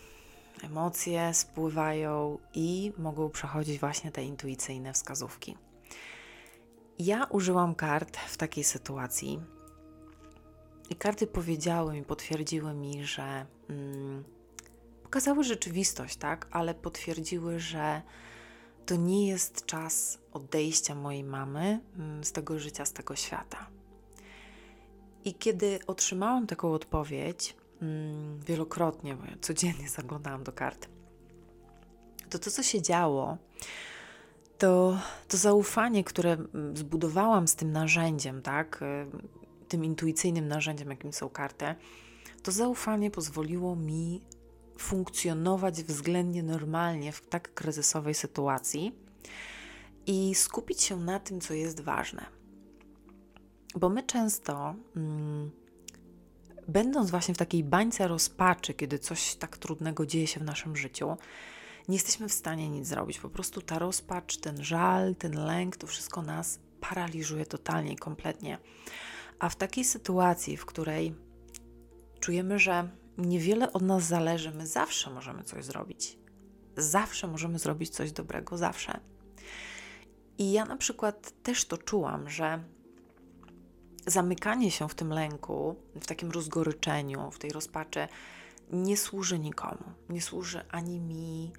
emocje 0.64 1.34
spływają 1.34 2.38
i 2.54 2.94
mogą 2.98 3.30
przechodzić 3.30 3.80
właśnie 3.80 4.12
te 4.12 4.24
intuicyjne 4.24 4.94
wskazówki. 4.94 5.58
Ja 7.00 7.24
użyłam 7.26 7.76
kart 7.76 8.18
w 8.18 8.38
takiej 8.38 8.64
sytuacji 8.64 9.40
i 10.90 10.96
karty 10.96 11.28
powiedziały 11.28 11.94
mi, 11.94 12.04
potwierdziły 12.04 12.74
mi, 12.74 13.06
że 13.06 13.46
mm, 13.70 14.24
pokazały 15.04 15.44
rzeczywistość, 15.44 16.18
tak, 16.18 16.48
ale 16.52 16.74
potwierdziły, 16.74 17.60
że 17.60 18.02
to 18.86 18.96
nie 18.96 19.28
jest 19.28 19.66
czas 19.66 20.20
odejścia 20.34 20.96
mojej 20.96 21.24
mamy 21.24 21.80
mm, 21.96 22.24
z 22.24 22.32
tego 22.32 22.60
życia, 22.60 22.86
z 22.86 22.94
tego 22.94 23.16
świata. 23.16 23.77
I 25.26 25.34
kiedy 25.34 25.80
otrzymałam 25.88 26.48
taką 26.48 26.74
odpowiedź, 26.74 27.56
mm, 27.82 28.40
wielokrotnie, 28.40 29.16
bo 29.16 29.26
ja 29.26 29.38
codziennie 29.42 29.90
zaglądałam 29.90 30.44
do 30.44 30.52
kart, 30.52 30.88
to 32.30 32.40
to, 32.40 32.52
co 32.52 32.64
się 32.64 32.82
działo, 32.82 33.38
to, 34.58 35.00
to 35.28 35.38
zaufanie, 35.38 36.04
które 36.04 36.34
mm, 36.34 36.78
zbudowałam 36.78 37.48
z 37.48 37.56
tym 37.56 37.72
narzędziem, 37.72 38.42
tak, 38.42 38.82
y, 38.82 39.68
tym 39.68 39.86
intuicyjnym 39.86 40.48
narzędziem, 40.48 40.90
jakim 40.90 41.14
są 41.14 41.30
karty, 41.30 41.66
to 42.44 42.52
zaufanie 42.52 43.12
pozwoliło 43.12 43.76
mi 43.76 44.22
funkcjonować 44.78 45.84
względnie 45.84 46.44
normalnie 46.44 47.12
w 47.12 47.22
tak 47.22 47.54
kryzysowej 47.54 48.14
sytuacji 48.14 48.96
i 50.06 50.36
skupić 50.36 50.82
się 50.82 51.00
na 51.00 51.20
tym, 51.20 51.42
co 51.42 51.54
jest 51.54 51.82
ważne. 51.82 52.37
Bo 53.78 53.90
my 53.90 54.04
często, 54.04 54.76
mm, 54.96 55.52
będąc 56.68 57.12
właśnie 57.12 57.34
w 57.34 57.38
takiej 57.38 57.64
bańce 57.64 58.08
rozpaczy, 58.08 58.74
kiedy 58.74 59.00
coś 59.00 59.36
tak 59.36 59.58
trudnego 59.58 60.06
dzieje 60.06 60.28
się 60.28 60.40
w 60.40 60.44
naszym 60.44 60.76
życiu, 60.76 61.18
nie 61.88 61.96
jesteśmy 61.96 62.30
w 62.30 62.34
stanie 62.34 62.70
nic 62.70 62.88
zrobić. 62.88 63.20
Po 63.20 63.30
prostu 63.30 63.62
ta 63.62 63.80
rozpacz, 63.80 64.38
ten 64.38 64.64
żal, 64.64 65.16
ten 65.16 65.46
lęk, 65.46 65.78
to 65.78 65.88
wszystko 65.88 66.22
nas 66.22 66.60
paraliżuje 66.82 67.46
totalnie 67.46 67.94
i 67.94 67.96
kompletnie. 67.96 68.58
A 69.40 69.50
w 69.50 69.56
takiej 69.56 69.84
sytuacji, 69.84 70.58
w 70.58 70.66
której 70.66 71.16
czujemy, 72.20 72.60
że 72.60 72.90
niewiele 73.18 73.74
od 73.74 73.82
nas 73.82 74.04
zależy, 74.04 74.52
my 74.52 74.68
zawsze 74.68 75.10
możemy 75.10 75.44
coś 75.44 75.66
zrobić. 75.66 76.18
Zawsze 76.78 77.28
możemy 77.28 77.60
zrobić 77.60 77.90
coś 77.90 78.12
dobrego, 78.12 78.58
zawsze. 78.58 79.00
I 80.38 80.52
ja 80.52 80.66
na 80.66 80.78
przykład 80.78 81.44
też 81.44 81.66
to 81.66 81.78
czułam, 81.78 82.30
że 82.30 82.64
zamykanie 84.08 84.72
się 84.72 84.90
w 84.90 84.96
tym 84.96 85.10
lęku, 85.10 85.76
w 86.02 86.06
takim 86.06 86.32
rozgoryczeniu, 86.32 87.32
w 87.32 87.40
tej 87.40 87.52
rozpaczy, 87.52 88.08
nie 88.72 88.98
służy 88.98 89.40
nikomu. 89.40 89.84
Nie 90.10 90.22
służy 90.22 90.62
ani 90.72 91.00
mi, 91.00 91.52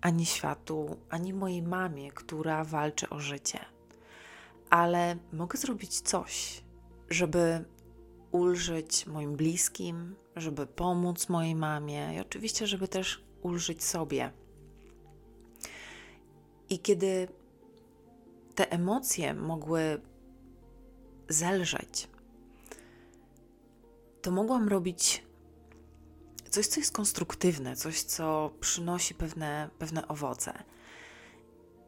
ani 0.00 0.26
światu, 0.26 0.96
ani 1.10 1.32
mojej 1.32 1.62
mamie, 1.62 2.10
która 2.10 2.64
walczy 2.64 3.08
o 3.08 3.20
życie. 3.20 3.60
Ale 4.70 5.16
mogę 5.32 5.58
zrobić 5.58 6.00
coś, 6.00 6.62
żeby 7.10 7.64
ulżyć 8.30 9.06
moim 9.06 9.36
bliskim, 9.36 10.14
żeby 10.36 10.66
pomóc 10.66 11.28
mojej 11.28 11.54
mamie 11.54 12.14
i 12.16 12.20
oczywiście, 12.20 12.66
żeby 12.66 12.88
też 12.88 13.24
ulżyć 13.42 13.84
sobie. 13.84 14.32
I 16.68 16.78
kiedy 16.78 17.28
te 18.54 18.72
emocje 18.72 19.34
mogły 19.34 20.00
zelżeć, 21.28 22.08
to 24.22 24.30
mogłam 24.30 24.68
robić 24.68 25.22
coś, 26.50 26.66
co 26.66 26.80
jest 26.80 26.92
konstruktywne, 26.92 27.76
coś, 27.76 28.02
co 28.02 28.50
przynosi 28.60 29.14
pewne, 29.14 29.70
pewne 29.78 30.08
owoce. 30.08 30.52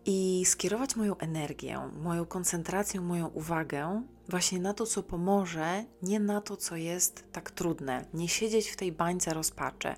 I 0.04 0.45
skierować 0.47 0.97
moją 0.97 1.16
energię, 1.16 1.90
moją 2.02 2.26
koncentrację, 2.26 3.00
moją 3.00 3.26
uwagę 3.26 4.02
właśnie 4.28 4.61
na 4.61 4.75
to, 4.75 4.87
co 4.87 5.02
pomoże, 5.02 5.85
nie 6.02 6.21
na 6.21 6.40
to, 6.40 6.57
co 6.57 6.76
jest 6.76 7.33
tak 7.33 7.50
trudne. 7.50 8.04
Nie 8.14 8.28
siedzieć 8.28 8.68
w 8.68 8.76
tej 8.76 8.92
bańce 8.92 9.35
rozpaczy. 9.35 9.95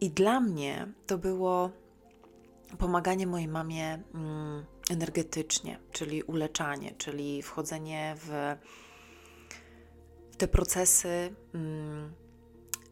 I 0.00 0.10
dla 0.10 0.40
mnie 0.40 0.88
to 1.06 1.18
było 1.18 1.70
pomaganie 2.78 3.26
mojej 3.26 3.48
mamie. 3.48 4.02
Mm, 4.14 4.64
energetycznie, 4.92 5.78
czyli 5.92 6.22
uleczanie, 6.22 6.94
czyli 6.98 7.42
wchodzenie 7.42 8.14
w, 8.18 8.56
te 10.38 10.48
procesy 10.48 11.34
um, 11.54 12.12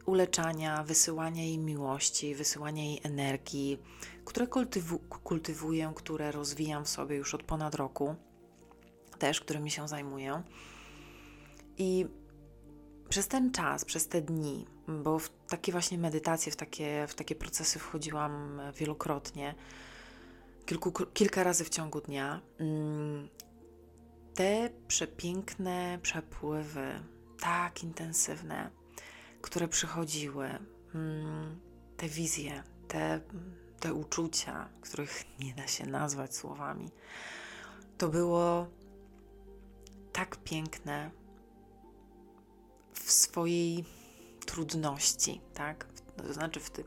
uleczania, 0.06 0.82
wysyłania 0.82 1.42
jej 1.42 1.58
miłości, 1.58 2.34
wysyłania 2.34 2.82
jej 2.84 3.00
energii, 3.02 3.78
które 4.24 4.46
kultywu, 4.46 4.98
kultywuję, 4.98 5.92
które 5.96 6.32
rozwijam 6.32 6.84
w 6.84 6.88
sobie 6.88 7.16
już 7.16 7.34
od 7.34 7.42
ponad 7.42 7.74
roku. 7.74 8.14
też, 9.18 9.40
którymi 9.40 9.70
się 9.70 9.88
zajmuję. 9.88 10.42
I 11.78 12.06
przez 13.08 13.28
ten 13.28 13.52
czas, 13.52 13.84
przez 13.84 14.08
te 14.08 14.22
dni, 14.22 14.66
bo 14.88 15.18
w 15.18 15.30
takie 15.48 15.72
właśnie 15.72 15.98
medytacje, 15.98 16.52
w 16.52 16.56
takie, 16.56 17.06
w 17.08 17.14
takie 17.14 17.34
procesy 17.34 17.78
wchodziłam 17.78 18.60
wielokrotnie, 18.76 19.54
kilku, 20.70 20.92
kilka 20.92 21.44
razy 21.44 21.64
w 21.64 21.68
ciągu 21.68 22.00
dnia, 22.00 22.40
mm, 22.58 23.28
te 24.34 24.70
przepiękne 24.88 25.98
przepływy, 26.02 27.00
tak 27.40 27.82
intensywne, 27.82 28.70
które 29.40 29.68
przychodziły, 29.68 30.48
mm, 30.94 31.60
te 31.96 32.08
wizje, 32.08 32.62
te, 32.88 33.20
te 33.80 33.94
uczucia, 33.94 34.68
których 34.80 35.24
nie 35.44 35.54
da 35.54 35.66
się 35.66 35.86
nazwać 35.86 36.36
słowami, 36.36 36.90
to 37.98 38.08
było 38.08 38.66
tak 40.12 40.36
piękne 40.36 41.10
w 42.94 43.12
swojej 43.12 43.84
trudności, 44.46 45.40
tak? 45.54 45.86
To 46.16 46.32
znaczy 46.32 46.60
w, 46.60 46.70
ty, 46.70 46.84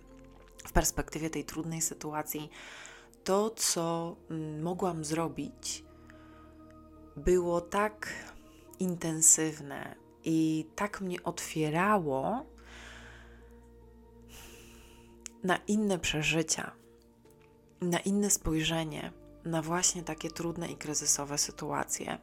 w 0.66 0.72
perspektywie 0.72 1.30
tej 1.30 1.46
trudnej 1.46 1.82
sytuacji, 1.82 2.50
to, 3.24 3.50
co 3.50 4.16
mm, 4.30 4.62
mogłam 4.62 5.06
zrobić, 5.06 5.84
było 7.16 7.62
tak 7.62 8.10
intensywne 8.80 9.96
i 10.24 10.66
tak 10.76 11.02
mnie 11.02 11.24
otwierało 11.24 12.46
na 15.44 15.58
inne 15.68 16.00
przeżycia, 16.00 16.72
na 17.82 18.00
inne 18.00 18.30
spojrzenie 18.30 19.12
na 19.46 19.62
właśnie 19.62 20.04
takie 20.04 20.30
trudne 20.30 20.72
i 20.72 20.76
kryzysowe 20.76 21.38
sytuacje. 21.38 22.18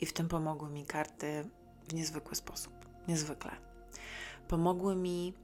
I 0.00 0.06
w 0.06 0.12
tym 0.12 0.28
pomogły 0.28 0.70
mi 0.70 0.84
karty 0.84 1.44
w 1.88 1.94
niezwykły 1.94 2.36
sposób. 2.36 2.72
Niezwykle. 3.08 3.50
Pomogły 4.48 4.96
mi 4.96 5.34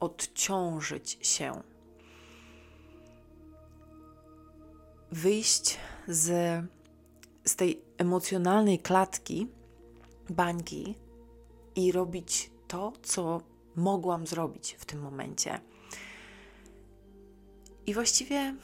odciążyć 0.00 1.18
się, 1.22 1.62
wyjść 5.12 5.76
z, 6.08 6.30
z 7.44 7.56
tej 7.56 7.80
emocjonalnej 7.98 8.78
klatki, 8.78 9.48
bańki 10.30 10.94
i 11.74 11.92
robić 11.92 12.50
to, 12.68 12.92
co 13.02 13.40
mogłam 13.76 14.26
zrobić 14.26 14.76
w 14.78 14.84
tym 14.84 15.00
momencie. 15.00 15.60
I 17.86 17.94
właściwie 17.94 18.54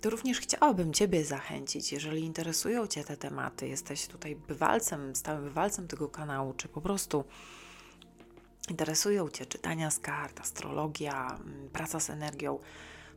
to 0.00 0.10
również 0.10 0.40
chciałabym 0.40 0.92
Ciebie 0.92 1.24
zachęcić, 1.24 1.92
jeżeli 1.92 2.22
interesują 2.22 2.86
Cię 2.86 3.04
te 3.04 3.16
tematy, 3.16 3.68
jesteś 3.68 4.06
tutaj 4.06 4.36
bywalcem, 4.36 5.16
stałym 5.16 5.44
bywalcem 5.44 5.88
tego 5.88 6.08
kanału, 6.08 6.52
czy 6.52 6.68
po 6.68 6.80
prostu 6.80 7.24
interesują 8.70 9.28
Cię 9.28 9.46
czytania 9.46 9.90
z 9.90 9.98
kart, 9.98 10.40
astrologia, 10.40 11.38
mm, 11.40 11.70
praca 11.70 12.00
z 12.00 12.10
energią, 12.10 12.58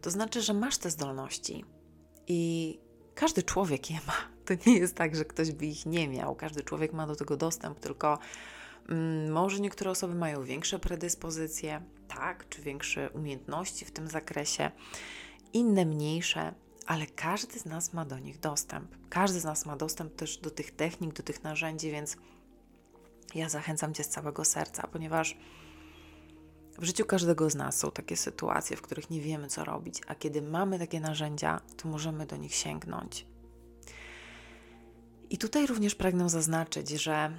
to 0.01 0.11
znaczy, 0.11 0.41
że 0.41 0.53
masz 0.53 0.77
te 0.77 0.89
zdolności 0.89 1.65
i 2.29 2.79
każdy 3.15 3.43
człowiek 3.43 3.89
je 3.89 3.99
ma. 4.07 4.13
To 4.45 4.69
nie 4.69 4.77
jest 4.77 4.95
tak, 4.95 5.15
że 5.15 5.25
ktoś 5.25 5.51
by 5.51 5.65
ich 5.65 5.85
nie 5.85 6.07
miał. 6.07 6.35
Każdy 6.35 6.63
człowiek 6.63 6.93
ma 6.93 7.07
do 7.07 7.15
tego 7.15 7.37
dostęp, 7.37 7.79
tylko 7.79 8.19
mm, 8.89 9.31
może 9.31 9.59
niektóre 9.59 9.91
osoby 9.91 10.15
mają 10.15 10.43
większe 10.43 10.79
predyspozycje, 10.79 11.81
tak, 12.07 12.49
czy 12.49 12.61
większe 12.61 13.09
umiejętności 13.09 13.85
w 13.85 13.91
tym 13.91 14.07
zakresie, 14.07 14.71
inne 15.53 15.85
mniejsze 15.85 16.53
ale 16.89 17.05
każdy 17.05 17.59
z 17.59 17.65
nas 17.65 17.93
ma 17.93 18.05
do 18.05 18.19
nich 18.19 18.39
dostęp. 18.39 18.95
Każdy 19.09 19.39
z 19.39 19.43
nas 19.43 19.65
ma 19.65 19.75
dostęp 19.75 20.15
też 20.15 20.37
do 20.37 20.51
tych 20.51 20.71
technik, 20.71 21.13
do 21.13 21.23
tych 21.23 21.43
narzędzi, 21.43 21.91
więc 21.91 22.17
ja 23.35 23.49
zachęcam 23.49 23.93
Cię 23.93 24.03
z 24.03 24.09
całego 24.09 24.45
serca, 24.45 24.87
ponieważ 24.87 25.37
w 26.79 26.83
życiu 26.83 27.05
każdego 27.05 27.49
z 27.49 27.55
nas 27.55 27.77
są 27.77 27.91
takie 27.91 28.17
sytuacje, 28.17 28.77
w 28.77 28.81
których 28.81 29.09
nie 29.09 29.21
wiemy, 29.21 29.47
co 29.47 29.65
robić, 29.65 30.01
a 30.07 30.15
kiedy 30.15 30.41
mamy 30.41 30.79
takie 30.79 30.99
narzędzia, 30.99 31.61
to 31.77 31.87
możemy 31.87 32.25
do 32.25 32.37
nich 32.37 32.55
sięgnąć. 32.55 33.25
I 35.29 35.37
tutaj 35.37 35.67
również 35.67 35.95
pragnę 35.95 36.29
zaznaczyć, 36.29 36.89
że 36.89 37.31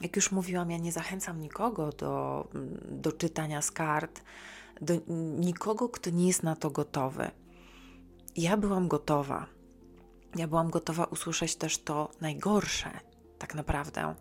jak 0.00 0.16
już 0.16 0.32
mówiłam, 0.32 0.70
ja 0.70 0.78
nie 0.78 0.92
zachęcam 0.92 1.40
nikogo 1.40 1.92
do, 1.92 2.48
do 2.90 3.12
czytania 3.12 3.62
z 3.62 3.70
kart, 3.70 4.22
do 4.80 4.94
nikogo, 5.38 5.88
kto 5.88 6.10
nie 6.10 6.26
jest 6.26 6.42
na 6.42 6.56
to 6.56 6.70
gotowy 6.70 7.30
ja 8.38 8.56
byłam 8.56 8.88
gotowa. 8.88 9.46
Ja 10.36 10.48
byłam 10.48 10.70
gotowa 10.70 11.04
usłyszeć 11.04 11.56
też 11.56 11.78
to 11.78 12.10
najgorsze, 12.20 12.90
tak 13.38 13.54
naprawdę. 13.54 14.14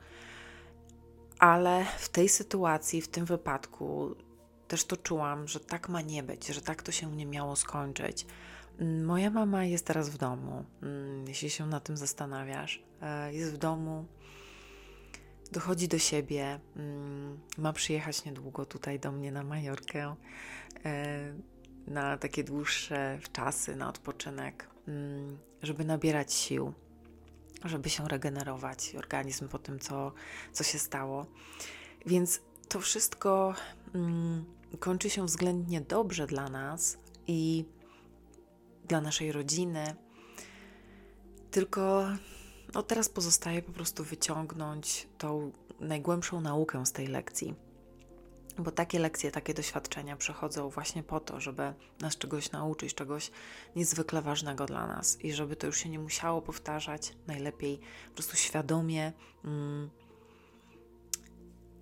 Ale 1.39 1.85
w 1.97 2.09
tej 2.09 2.29
sytuacji, 2.29 3.01
w 3.01 3.07
tym 3.07 3.25
wypadku, 3.25 4.15
też 4.67 4.85
to 4.85 4.97
czułam, 4.97 5.47
że 5.47 5.59
tak 5.59 5.89
ma 5.89 6.01
nie 6.01 6.23
być, 6.23 6.47
że 6.47 6.61
tak 6.61 6.83
to 6.83 6.91
się 6.91 7.11
nie 7.11 7.25
miało 7.25 7.55
skończyć. 7.55 8.25
Moja 9.03 9.29
mama 9.29 9.65
jest 9.65 9.85
teraz 9.85 10.09
w 10.09 10.17
domu, 10.17 10.63
mm, 10.81 11.27
jeśli 11.27 11.49
się 11.49 11.67
na 11.67 11.79
tym 11.79 11.97
zastanawiasz. 11.97 12.83
E, 13.01 13.33
jest 13.33 13.53
w 13.53 13.57
domu, 13.57 14.05
dochodzi 15.51 15.87
do 15.87 15.99
siebie, 15.99 16.59
mm, 16.75 17.39
ma 17.57 17.73
przyjechać 17.73 18.25
niedługo 18.25 18.65
tutaj 18.65 18.99
do 18.99 19.11
mnie 19.11 19.31
na 19.31 19.43
Majorkę 19.43 20.15
e, 20.85 21.33
na 21.87 22.17
takie 22.17 22.43
dłuższe 22.43 23.19
czasy, 23.33 23.75
na 23.75 23.89
odpoczynek, 23.89 24.69
mm, 24.87 25.37
żeby 25.63 25.85
nabierać 25.85 26.33
sił, 26.33 26.73
żeby 27.65 27.89
się 27.89 28.07
regenerować 28.07 28.95
organizm 28.95 29.47
po 29.47 29.59
tym, 29.59 29.79
co, 29.79 30.11
co 30.53 30.63
się 30.63 30.79
stało. 30.79 31.25
Więc 32.05 32.41
to 32.69 32.79
wszystko 32.79 33.53
mm, 33.95 34.45
kończy 34.79 35.09
się 35.09 35.25
względnie 35.25 35.81
dobrze 35.81 36.27
dla 36.27 36.49
nas 36.49 36.97
i 37.27 37.65
dla 38.87 39.01
naszej 39.01 39.31
rodziny. 39.31 39.95
Tylko 41.51 42.05
no 42.73 42.83
teraz 42.83 43.09
pozostaje 43.09 43.61
po 43.61 43.71
prostu 43.71 44.03
wyciągnąć 44.03 45.07
tą 45.17 45.51
najgłębszą 45.79 46.41
naukę 46.41 46.85
z 46.85 46.91
tej 46.91 47.07
lekcji 47.07 47.66
bo 48.59 48.71
takie 48.71 48.99
lekcje, 48.99 49.31
takie 49.31 49.53
doświadczenia 49.53 50.17
przychodzą 50.17 50.69
właśnie 50.69 51.03
po 51.03 51.19
to, 51.19 51.39
żeby 51.39 51.73
nas 52.01 52.17
czegoś 52.17 52.51
nauczyć, 52.51 52.93
czegoś 52.93 53.31
niezwykle 53.75 54.21
ważnego 54.21 54.65
dla 54.65 54.87
nas 54.87 55.21
i 55.21 55.33
żeby 55.33 55.55
to 55.55 55.67
już 55.67 55.77
się 55.77 55.89
nie 55.89 55.99
musiało 55.99 56.41
powtarzać, 56.41 57.13
najlepiej 57.27 57.79
po 58.07 58.13
prostu 58.13 58.37
świadomie 58.37 59.13
mm, 59.45 59.89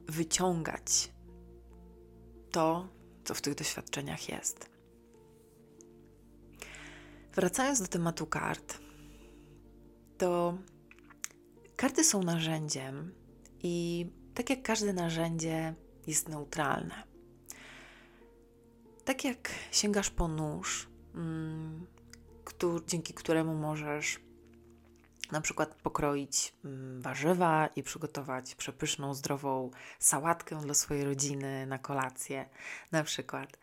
wyciągać 0.08 1.12
to, 2.52 2.88
co 3.24 3.34
w 3.34 3.42
tych 3.42 3.56
doświadczeniach 3.56 4.30
jest. 4.30 4.70
Wracając 7.34 7.82
do 7.82 7.88
tematu 7.88 8.28
kart, 8.28 8.78
to 10.18 10.58
karty 11.76 12.04
są 12.04 12.24
narzędziem 12.24 13.14
i 13.64 14.06
tak 14.34 14.50
jak 14.50 14.62
każde 14.62 14.94
narzędzie, 14.94 15.76
jest 16.08 16.30
neutralne. 16.30 17.04
Tak 19.06 19.24
jak 19.26 19.50
sięgasz 19.72 20.10
po 20.10 20.28
nóż, 20.28 20.88
mm, 21.16 21.86
dzięki 22.88 23.14
któremu 23.14 23.54
możesz 23.54 24.20
na 25.32 25.42
przykład 25.42 25.76
pokroić 25.76 26.54
mm, 26.66 27.02
warzywa 27.02 27.68
i 27.68 27.84
przygotować 27.84 28.56
przepyszną, 28.56 29.14
zdrową 29.14 29.72
sałatkę 30.00 30.62
dla 30.62 30.74
swojej 30.74 31.04
rodziny 31.06 31.66
na 31.66 31.80
kolację, 31.80 32.50
na 32.92 33.04
przykład. 33.04 33.58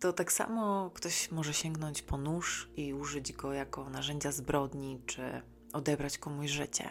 To 0.00 0.12
tak 0.12 0.32
samo 0.32 0.90
ktoś 0.94 1.30
może 1.30 1.54
sięgnąć 1.54 2.02
po 2.02 2.18
nóż 2.18 2.70
i 2.76 2.94
użyć 2.94 3.32
go 3.32 3.52
jako 3.52 3.90
narzędzia 3.90 4.32
zbrodni, 4.32 5.00
czy 5.06 5.42
odebrać 5.72 6.18
komuś 6.18 6.50
życie. 6.50 6.90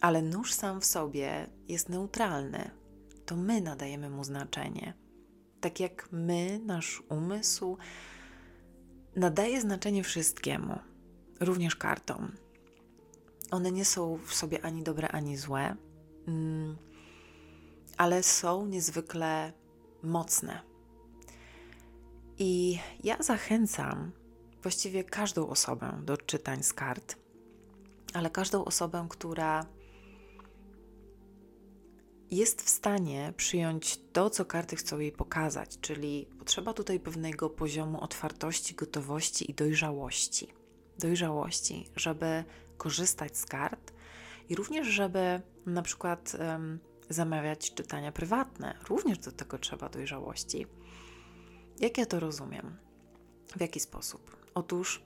Ale 0.00 0.22
nóż 0.22 0.52
sam 0.52 0.80
w 0.80 0.84
sobie 0.84 1.46
jest 1.68 1.88
neutralny, 1.88 2.70
to 3.32 3.36
my 3.36 3.60
nadajemy 3.60 4.10
mu 4.10 4.24
znaczenie. 4.24 4.94
Tak 5.60 5.80
jak 5.80 6.08
my, 6.12 6.60
nasz 6.66 7.02
umysł, 7.08 7.76
nadaje 9.16 9.60
znaczenie 9.60 10.04
wszystkiemu, 10.04 10.78
również 11.40 11.76
kartom. 11.76 12.32
One 13.50 13.72
nie 13.72 13.84
są 13.84 14.18
w 14.26 14.34
sobie 14.34 14.64
ani 14.64 14.82
dobre, 14.82 15.08
ani 15.08 15.36
złe, 15.36 15.76
mm, 16.28 16.76
ale 17.96 18.22
są 18.22 18.66
niezwykle 18.66 19.52
mocne. 20.02 20.60
I 22.38 22.78
ja 23.04 23.22
zachęcam 23.22 24.12
właściwie 24.62 25.04
każdą 25.04 25.48
osobę 25.48 26.00
do 26.04 26.16
czytań 26.16 26.62
z 26.62 26.72
kart, 26.72 27.16
ale 28.14 28.30
każdą 28.30 28.64
osobę, 28.64 29.06
która 29.10 29.66
jest 32.32 32.62
w 32.62 32.68
stanie 32.68 33.32
przyjąć 33.36 34.00
to, 34.12 34.30
co 34.30 34.44
karty 34.44 34.76
chcą 34.76 34.98
jej 34.98 35.12
pokazać, 35.12 35.78
czyli 35.80 36.26
potrzeba 36.38 36.72
tutaj 36.72 37.00
pewnego 37.00 37.50
poziomu 37.50 38.00
otwartości, 38.00 38.74
gotowości 38.74 39.50
i 39.50 39.54
dojrzałości. 39.54 40.48
Dojrzałości, 40.98 41.88
żeby 41.96 42.44
korzystać 42.76 43.38
z 43.38 43.46
kart 43.46 43.92
i 44.48 44.54
również, 44.54 44.86
żeby 44.86 45.40
na 45.66 45.82
przykład 45.82 46.36
um, 46.38 46.78
zamawiać 47.08 47.74
czytania 47.74 48.12
prywatne. 48.12 48.78
Również 48.88 49.18
do 49.18 49.32
tego 49.32 49.58
trzeba 49.58 49.88
dojrzałości. 49.88 50.66
Jak 51.80 51.98
ja 51.98 52.06
to 52.06 52.20
rozumiem? 52.20 52.76
W 53.56 53.60
jaki 53.60 53.80
sposób? 53.80 54.36
Otóż 54.54 55.02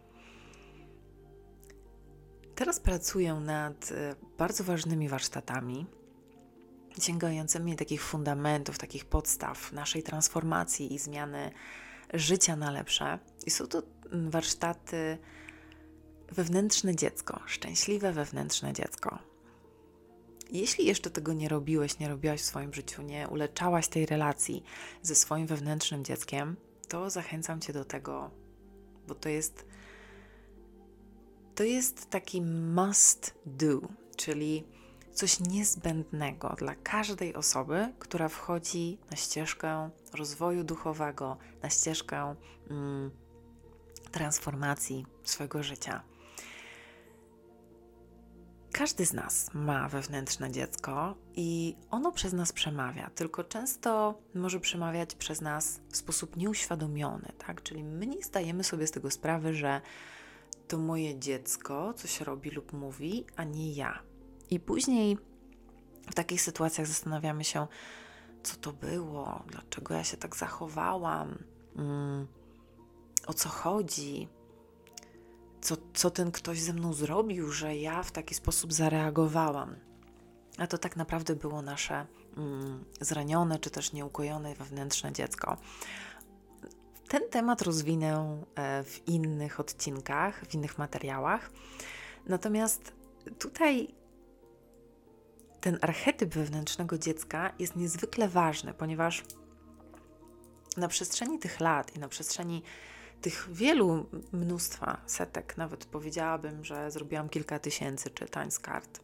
teraz 2.55 2.81
pracuję 2.81 3.35
nad 3.35 3.93
e, 3.93 4.17
bardzo 4.39 4.65
ważnymi 4.65 5.09
warsztatami, 5.09 5.87
sięgającymi 7.01 7.77
takich 7.77 8.03
fundamentów, 8.03 8.79
takich 8.79 9.05
podstaw 9.05 9.73
naszej 9.73 10.03
transformacji 10.03 10.95
i 10.95 10.99
zmiany 10.99 11.51
życia 12.15 12.57
na 12.57 12.71
lepsze. 12.71 13.19
I 13.47 13.51
są 13.51 13.67
to 13.67 13.83
warsztaty 14.13 15.19
wewnętrzne 16.33 16.97
dziecko, 16.97 17.41
szczęśliwe 17.47 18.13
wewnętrzne 18.13 18.73
dziecko. 18.73 19.19
Jeśli 20.51 20.87
jeszcze 20.87 21.11
tego 21.11 21.33
nie 21.33 21.49
robiłeś, 21.49 21.99
nie 21.99 22.09
robiłaś 22.09 22.41
w 22.41 22.45
swoim 22.45 22.75
życiu, 22.75 23.03
nie 23.03 23.29
uleczałaś 23.29 23.89
tej 23.89 24.07
relacji 24.07 24.63
ze 25.03 25.15
swoim 25.15 25.47
wewnętrznym 25.47 26.05
dzieckiem, 26.05 26.57
to 26.89 27.11
zachęcam 27.11 27.61
Cię 27.61 27.73
do 27.73 27.85
tego, 27.85 28.31
bo 29.09 29.15
to 29.15 29.29
jest 29.29 29.67
to 31.55 31.65
jest 31.65 32.11
taki 32.11 32.43
must 32.43 33.35
do, 33.47 33.81
czyli 34.17 34.65
coś 35.17 35.41
niezbędnego 35.41 36.55
dla 36.59 36.75
każdej 36.75 37.35
osoby, 37.35 37.93
która 37.99 38.29
wchodzi 38.29 38.99
na 39.11 39.17
ścieżkę 39.17 39.91
rozwoju 40.15 40.65
duchowego, 40.65 41.37
na 41.63 41.71
ścieżkę 41.71 42.35
mm, 42.71 43.11
transformacji 44.11 45.07
swojego 45.25 45.63
życia. 45.63 46.03
Każdy 48.73 49.07
z 49.07 49.13
nas 49.13 49.51
ma 49.55 49.89
wewnętrzne 49.89 50.51
dziecko 50.51 51.15
i 51.35 51.77
ono 51.91 52.13
przez 52.13 52.33
nas 52.33 52.53
przemawia, 52.53 53.11
tylko 53.11 53.45
często 53.45 54.19
może 54.35 54.61
przemawiać 54.61 55.15
przez 55.15 55.41
nas 55.41 55.81
w 55.91 55.97
sposób 55.97 56.37
nieuświadomiony, 56.37 57.33
tak? 57.39 57.63
Czyli 57.63 57.85
my 57.85 58.07
nie 58.07 58.23
zdajemy 58.23 58.65
sobie 58.65 58.87
z 58.87 58.91
tego 58.91 59.11
sprawy, 59.11 59.55
że 59.55 59.81
to 60.69 60.79
moje 60.79 61.19
dziecko 61.19 61.95
coś 61.95 62.21
robi 62.21 62.51
lub 62.51 62.73
mówi, 62.73 63.27
a 63.37 63.45
nie 63.45 63.73
ja. 63.73 64.16
I 64.51 64.61
później 64.61 65.19
w 66.11 66.15
takich 66.15 66.43
sytuacjach 66.43 66.87
zastanawiamy 66.87 67.45
się, 67.45 67.67
co 68.43 68.57
to 68.57 68.73
było, 68.73 69.43
dlaczego 69.47 69.95
ja 69.95 70.05
się 70.05 70.17
tak 70.17 70.37
zachowałam, 70.37 71.39
mm, 71.77 72.27
o 73.27 73.35
co 73.35 73.49
chodzi, 73.49 74.29
co, 75.61 75.77
co 75.95 76.11
ten 76.11 76.33
ktoś 76.33 76.61
ze 76.61 76.73
mną 76.73 76.93
zrobił, 76.93 77.53
że 77.53 77.77
ja 77.77 78.03
w 78.03 78.13
taki 78.13 78.35
sposób 78.35 78.73
zareagowałam. 78.73 79.77
A 80.59 80.67
to 80.67 80.79
tak 80.79 80.97
naprawdę 80.97 81.37
było 81.37 81.63
nasze 81.63 82.07
mm, 82.37 82.85
zranione 83.01 83.59
czy 83.59 83.71
też 83.71 83.93
nieukojone 83.93 84.55
wewnętrzne 84.55 85.13
dziecko. 85.13 85.57
Ten 87.09 87.23
temat 87.31 87.63
rozwinę 87.63 88.43
e, 88.55 88.85
w 88.85 89.09
innych 89.09 89.61
odcinkach, 89.61 90.45
w 90.45 90.55
innych 90.55 90.79
materiałach. 90.79 91.51
Natomiast 92.27 92.93
tutaj 93.39 93.95
ten 95.67 95.79
archetyp 95.83 96.35
wewnętrznego 96.35 96.99
dziecka 96.99 97.53
jest 97.59 97.77
niezwykle 97.77 98.29
ważny, 98.29 98.75
ponieważ 98.75 99.25
na 100.77 100.89
przestrzeni 100.89 101.39
tych 101.39 101.61
lat 101.61 101.97
i 101.97 101.99
na 101.99 102.09
przestrzeni 102.09 102.63
tych 103.21 103.49
wielu 103.53 104.07
mnóstwa, 104.33 105.01
setek, 105.07 105.57
nawet 105.57 105.87
powiedziałabym, 105.87 106.65
że 106.65 106.91
zrobiłam 106.91 107.29
kilka 107.29 107.59
tysięcy 107.59 108.11
czytań 108.11 108.51
z 108.51 108.59
kart. 108.59 109.01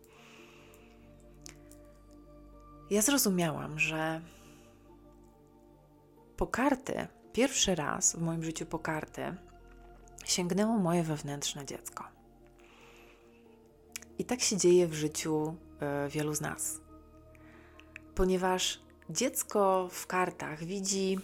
Ja 2.91 3.03
zrozumiałam, 3.03 3.79
że 3.79 4.21
po 6.37 6.47
karty, 6.47 7.07
pierwszy 7.33 7.75
raz 7.75 8.17
w 8.17 8.21
moim 8.21 8.45
życiu 8.45 8.67
po 8.67 8.79
karty, 8.79 9.35
sięgnęło 10.25 10.79
moje 10.79 11.03
wewnętrzne 11.03 11.67
dziecko. 11.67 12.05
I 14.19 14.25
tak 14.25 14.41
się 14.41 14.57
dzieje 14.57 14.87
w 14.89 14.95
życiu 14.95 15.57
wielu 16.09 16.35
z 16.35 16.41
nas. 16.41 16.81
Ponieważ 18.15 18.81
dziecko 19.11 19.89
w 19.93 20.07
kartach 20.07 20.65
widzi 20.65 21.19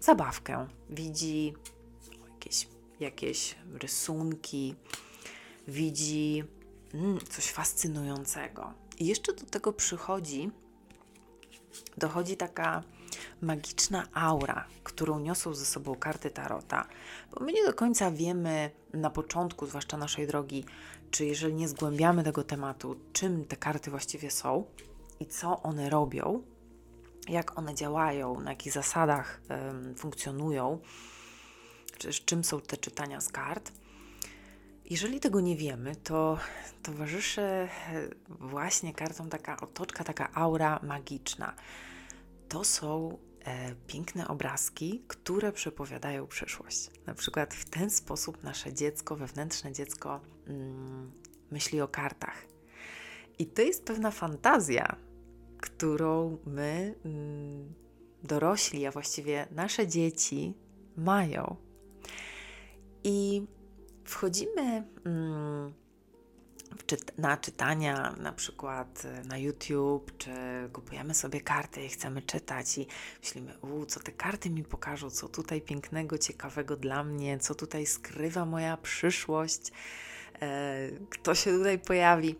zabawkę, 0.00 0.66
widzi 0.90 1.54
jakieś, 2.30 2.68
jakieś 3.00 3.54
rysunki, 3.82 4.74
widzi 5.68 6.44
mm, 6.94 7.18
coś 7.20 7.50
fascynującego. 7.50 8.72
I 8.98 9.06
jeszcze 9.06 9.32
do 9.32 9.44
tego 9.46 9.72
przychodzi, 9.72 10.50
dochodzi 11.96 12.36
taka 12.36 12.82
magiczna 13.42 14.06
aura, 14.14 14.64
którą 14.84 15.18
niosą 15.18 15.54
ze 15.54 15.64
sobą 15.64 15.94
karty 15.94 16.30
Tarota, 16.30 16.86
bo 17.32 17.44
my 17.44 17.52
nie 17.52 17.64
do 17.64 17.74
końca 17.74 18.10
wiemy 18.10 18.70
na 18.92 19.10
początku, 19.10 19.66
zwłaszcza 19.66 19.96
naszej 19.96 20.26
drogi, 20.26 20.64
czy 21.10 21.26
jeżeli 21.26 21.54
nie 21.54 21.68
zgłębiamy 21.68 22.24
tego 22.24 22.44
tematu, 22.44 22.96
czym 23.12 23.44
te 23.44 23.56
karty 23.56 23.90
właściwie 23.90 24.30
są 24.30 24.64
i 25.20 25.26
co 25.26 25.62
one 25.62 25.90
robią, 25.90 26.42
jak 27.28 27.58
one 27.58 27.74
działają, 27.74 28.40
na 28.40 28.50
jakich 28.50 28.72
zasadach 28.72 29.40
funkcjonują, 29.96 30.78
czy 31.98 32.12
czym 32.12 32.44
są 32.44 32.60
te 32.60 32.76
czytania 32.76 33.20
z 33.20 33.28
kart. 33.28 33.72
Jeżeli 34.90 35.20
tego 35.20 35.40
nie 35.40 35.56
wiemy, 35.56 35.96
to 35.96 36.38
towarzyszy 36.82 37.40
e, 37.42 37.68
właśnie 38.28 38.94
kartom 38.94 39.28
taka 39.28 39.60
otoczka, 39.60 40.04
taka 40.04 40.32
aura 40.34 40.80
magiczna. 40.82 41.54
To 42.48 42.64
są 42.64 43.18
e, 43.44 43.74
piękne 43.86 44.28
obrazki, 44.28 45.04
które 45.08 45.52
przepowiadają 45.52 46.26
przyszłość. 46.26 46.90
Na 47.06 47.14
przykład 47.14 47.54
w 47.54 47.70
ten 47.70 47.90
sposób 47.90 48.42
nasze 48.42 48.72
dziecko, 48.72 49.16
wewnętrzne 49.16 49.72
dziecko, 49.72 50.20
myśli 51.50 51.80
o 51.80 51.88
kartach. 51.88 52.46
I 53.38 53.46
to 53.46 53.62
jest 53.62 53.84
pewna 53.84 54.10
fantazja, 54.10 54.96
którą 55.60 56.38
my, 56.46 56.94
mm, 57.04 57.74
dorośli, 58.22 58.86
a 58.86 58.90
właściwie 58.90 59.46
nasze 59.50 59.86
dzieci, 59.86 60.54
mają. 60.96 61.56
I 63.04 63.46
wchodzimy 64.04 64.84
mm, 65.04 65.72
na 67.18 67.36
czytania, 67.36 68.14
na 68.20 68.32
przykład 68.32 69.04
e, 69.04 69.24
na 69.24 69.38
YouTube, 69.38 70.18
czy 70.18 70.30
kupujemy 70.72 71.14
sobie 71.14 71.40
karty 71.40 71.84
i 71.84 71.88
chcemy 71.88 72.22
czytać 72.22 72.78
i 72.78 72.86
myślimy, 73.20 73.58
u, 73.58 73.86
co 73.86 74.00
te 74.00 74.12
karty 74.12 74.50
mi 74.50 74.64
pokażą, 74.64 75.10
co 75.10 75.28
tutaj 75.28 75.60
pięknego, 75.60 76.18
ciekawego 76.18 76.76
dla 76.76 77.04
mnie, 77.04 77.38
co 77.38 77.54
tutaj 77.54 77.86
skrywa 77.86 78.44
moja 78.44 78.76
przyszłość, 78.76 79.72
kto 81.10 81.34
się 81.34 81.50
tutaj 81.50 81.78
pojawi. 81.78 82.36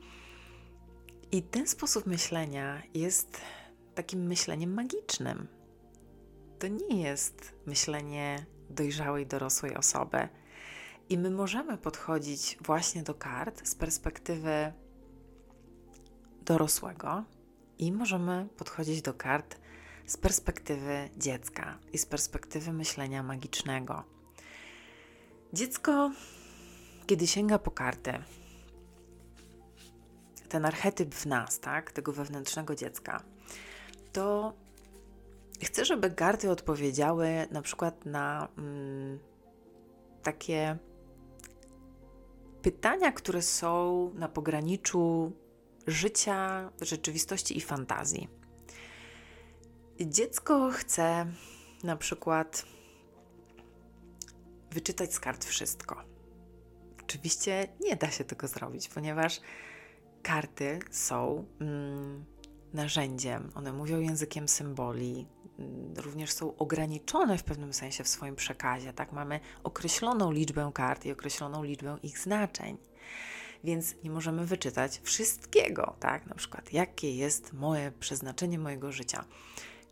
I 1.33 1.43
ten 1.43 1.67
sposób 1.67 2.07
myślenia 2.07 2.83
jest 2.95 3.41
takim 3.95 4.27
myśleniem 4.27 4.75
magicznym. 4.75 5.47
To 6.59 6.69
nie 6.69 7.03
jest 7.03 7.55
myślenie 7.67 8.47
dojrzałej, 8.71 9.27
dorosłej 9.27 9.77
osoby. 9.77 10.29
I 11.09 11.19
my 11.19 11.31
możemy 11.31 11.79
podchodzić 11.79 12.59
właśnie 12.61 13.03
do 13.03 13.15
kart 13.15 13.69
z 13.69 13.75
perspektywy 13.75 14.73
dorosłego 16.43 17.25
i 17.79 17.93
możemy 17.93 18.49
podchodzić 18.57 19.03
do 19.03 19.15
kart 19.15 19.61
z 20.07 20.17
perspektywy 20.17 21.11
dziecka 21.17 21.79
i 21.93 21.99
z 21.99 22.07
perspektywy 22.07 22.73
myślenia 22.73 23.23
magicznego. 23.23 24.05
Dziecko, 25.53 26.11
kiedy 27.11 27.27
sięga 27.27 27.59
po 27.59 27.71
karty, 27.71 28.13
ten 30.49 30.65
archetyp 30.65 31.15
w 31.15 31.27
nas, 31.27 31.61
tak, 31.61 31.93
tego 31.93 32.13
wewnętrznego 32.13 32.75
dziecka, 32.75 33.23
to 34.13 34.53
chcę, 35.63 35.85
żeby 35.85 36.11
karty 36.11 36.51
odpowiedziały 36.51 37.29
na 37.51 37.63
przykład 37.63 38.07
na 38.07 38.49
mm, 38.59 39.19
takie 40.23 40.79
pytania, 42.63 43.13
które 43.13 43.43
są 43.43 44.11
na 44.15 44.29
pograniczu 44.29 45.33
życia, 45.87 46.71
rzeczywistości 46.81 47.57
i 47.57 47.61
fantazji. 47.61 48.29
Dziecko 50.01 50.71
chce 50.71 51.27
na 51.85 51.97
przykład 51.97 52.65
wyczytać 54.71 55.15
z 55.15 55.21
kart 55.21 55.45
wszystko. 55.45 56.10
Oczywiście 57.11 57.69
nie 57.81 57.97
da 57.97 58.11
się 58.11 58.25
tego 58.25 58.49
zrobić, 58.49 58.89
ponieważ 58.89 59.41
karty 60.23 60.79
są 60.91 61.47
mm, 61.61 62.25
narzędziem, 62.73 63.51
one 63.55 63.73
mówią 63.73 64.01
językiem 64.01 64.49
symboli, 64.49 65.27
mm, 65.59 65.95
również 65.97 66.33
są 66.33 66.57
ograniczone 66.57 67.39
w 67.39 67.45
pewnym 67.45 67.73
sensie 67.73 68.05
w 68.05 68.09
swoim 68.09 68.37
przekazie. 68.37 68.93
Tak, 68.93 69.13
mamy 69.13 69.41
określoną 69.65 70.33
liczbę 70.33 70.71
kart 70.75 71.07
i 71.07 71.13
określoną 71.13 71.63
liczbę 71.65 71.99
ich 72.03 72.19
znaczeń. 72.19 72.77
więc 73.65 73.95
nie 74.05 74.11
możemy 74.11 74.47
wyczytać 74.47 75.01
wszystkiego, 75.03 75.97
tak? 76.01 76.27
Na 76.27 76.35
przykład, 76.35 76.73
jakie 76.73 77.17
jest 77.17 77.53
moje 77.53 77.93
przeznaczenie 77.93 78.59
mojego 78.59 78.93
życia. 78.93 79.25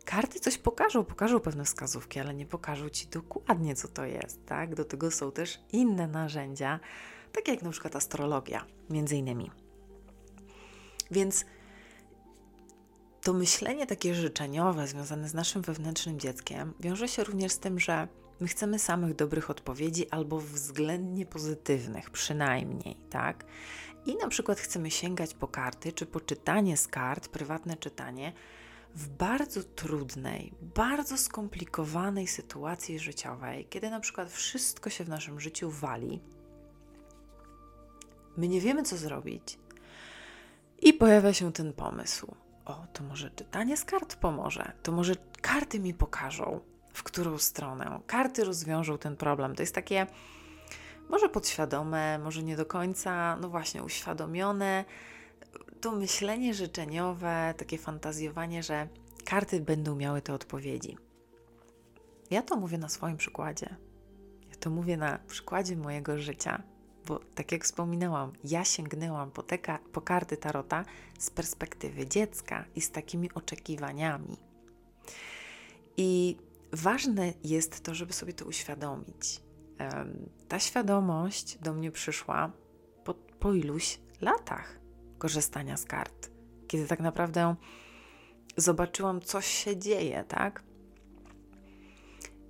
Karty 0.09 0.39
coś 0.39 0.57
pokażą, 0.57 1.05
pokażą 1.05 1.39
pewne 1.39 1.65
wskazówki, 1.65 2.19
ale 2.19 2.33
nie 2.33 2.45
pokażą 2.45 2.89
ci 2.89 3.07
dokładnie, 3.07 3.75
co 3.75 3.87
to 3.87 4.05
jest, 4.05 4.45
tak? 4.45 4.75
Do 4.75 4.85
tego 4.85 5.11
są 5.11 5.31
też 5.31 5.59
inne 5.71 6.07
narzędzia, 6.07 6.79
takie 7.31 7.51
jak 7.51 7.61
na 7.61 7.71
przykład 7.71 7.95
astrologia, 7.95 8.65
między 8.89 9.15
innymi. 9.15 9.51
Więc 11.11 11.45
to 13.21 13.33
myślenie 13.33 13.87
takie 13.87 14.15
życzeniowe, 14.15 14.87
związane 14.87 15.29
z 15.29 15.33
naszym 15.33 15.61
wewnętrznym 15.61 16.19
dzieckiem, 16.19 16.73
wiąże 16.79 17.07
się 17.07 17.23
również 17.23 17.51
z 17.51 17.59
tym, 17.59 17.79
że 17.79 18.07
my 18.39 18.47
chcemy 18.47 18.79
samych 18.79 19.15
dobrych 19.15 19.49
odpowiedzi 19.49 20.09
albo 20.09 20.39
względnie 20.39 21.25
pozytywnych, 21.25 22.09
przynajmniej, 22.09 22.95
tak? 23.09 23.45
I 24.05 24.15
na 24.15 24.27
przykład 24.27 24.59
chcemy 24.59 24.91
sięgać 24.91 25.33
po 25.33 25.47
karty, 25.47 25.93
czy 25.93 26.05
po 26.05 26.19
czytanie 26.19 26.77
z 26.77 26.87
kart, 26.87 27.27
prywatne 27.27 27.77
czytanie, 27.77 28.33
w 28.95 29.09
bardzo 29.09 29.63
trudnej, 29.63 30.53
bardzo 30.61 31.17
skomplikowanej 31.17 32.27
sytuacji 32.27 32.99
życiowej, 32.99 33.67
kiedy 33.69 33.89
na 33.89 33.99
przykład 33.99 34.31
wszystko 34.31 34.89
się 34.89 35.03
w 35.03 35.09
naszym 35.09 35.39
życiu 35.39 35.71
wali, 35.71 36.21
my 38.37 38.47
nie 38.47 38.61
wiemy, 38.61 38.83
co 38.83 38.97
zrobić, 38.97 39.59
i 40.81 40.93
pojawia 40.93 41.33
się 41.33 41.53
ten 41.53 41.73
pomysł. 41.73 42.35
O, 42.65 42.85
to 42.93 43.03
może 43.03 43.29
czytanie 43.29 43.77
z 43.77 43.85
kart 43.85 44.15
pomoże, 44.15 44.71
to 44.83 44.91
może 44.91 45.13
karty 45.41 45.79
mi 45.79 45.93
pokażą, 45.93 46.59
w 46.93 47.03
którą 47.03 47.37
stronę. 47.37 47.99
Karty 48.07 48.43
rozwiążą 48.43 48.97
ten 48.97 49.15
problem. 49.15 49.55
To 49.55 49.63
jest 49.63 49.75
takie 49.75 50.07
może 51.09 51.29
podświadome, 51.29 52.19
może 52.19 52.43
nie 52.43 52.55
do 52.55 52.65
końca, 52.65 53.37
no 53.41 53.49
właśnie, 53.49 53.83
uświadomione. 53.83 54.85
To 55.81 55.91
myślenie 55.91 56.53
życzeniowe, 56.53 57.53
takie 57.57 57.77
fantazjowanie, 57.77 58.63
że 58.63 58.87
karty 59.25 59.59
będą 59.61 59.95
miały 59.95 60.21
te 60.21 60.33
odpowiedzi. 60.33 60.97
Ja 62.29 62.41
to 62.41 62.55
mówię 62.55 62.77
na 62.77 62.89
swoim 62.89 63.17
przykładzie. 63.17 63.75
Ja 64.49 64.55
to 64.55 64.69
mówię 64.69 64.97
na 64.97 65.19
przykładzie 65.27 65.77
mojego 65.77 66.17
życia, 66.17 66.63
bo 67.05 67.19
tak 67.35 67.51
jak 67.51 67.63
wspominałam, 67.63 68.31
ja 68.43 68.65
sięgnęłam 68.65 69.31
po, 69.31 69.43
te, 69.43 69.57
po 69.93 70.01
karty 70.01 70.37
tarota 70.37 70.85
z 71.19 71.29
perspektywy 71.29 72.07
dziecka 72.07 72.65
i 72.75 72.81
z 72.81 72.91
takimi 72.91 73.33
oczekiwaniami. 73.33 74.37
I 75.97 76.37
ważne 76.71 77.33
jest 77.43 77.83
to, 77.83 77.95
żeby 77.95 78.13
sobie 78.13 78.33
to 78.33 78.45
uświadomić. 78.45 79.41
Ta 80.47 80.59
świadomość 80.59 81.57
do 81.57 81.73
mnie 81.73 81.91
przyszła 81.91 82.51
po, 83.03 83.13
po 83.13 83.53
iluś 83.53 83.99
latach 84.21 84.78
korzystania 85.19 85.77
z 85.77 85.85
kart, 85.85 86.31
kiedy 86.67 86.87
tak 86.87 86.99
naprawdę 86.99 87.55
zobaczyłam, 88.57 89.21
coś 89.21 89.45
się 89.47 89.77
dzieje, 89.77 90.23
tak? 90.27 90.63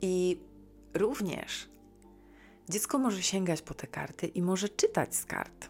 I 0.02 0.40
również 0.94 1.70
dziecko 2.70 3.00
może 3.00 3.24
sięgać 3.24 3.62
po 3.62 3.74
te 3.74 3.88
karty 3.88 4.28
i 4.28 4.42
może 4.42 4.70
czytać 4.70 5.16
z 5.16 5.26
kart. 5.26 5.70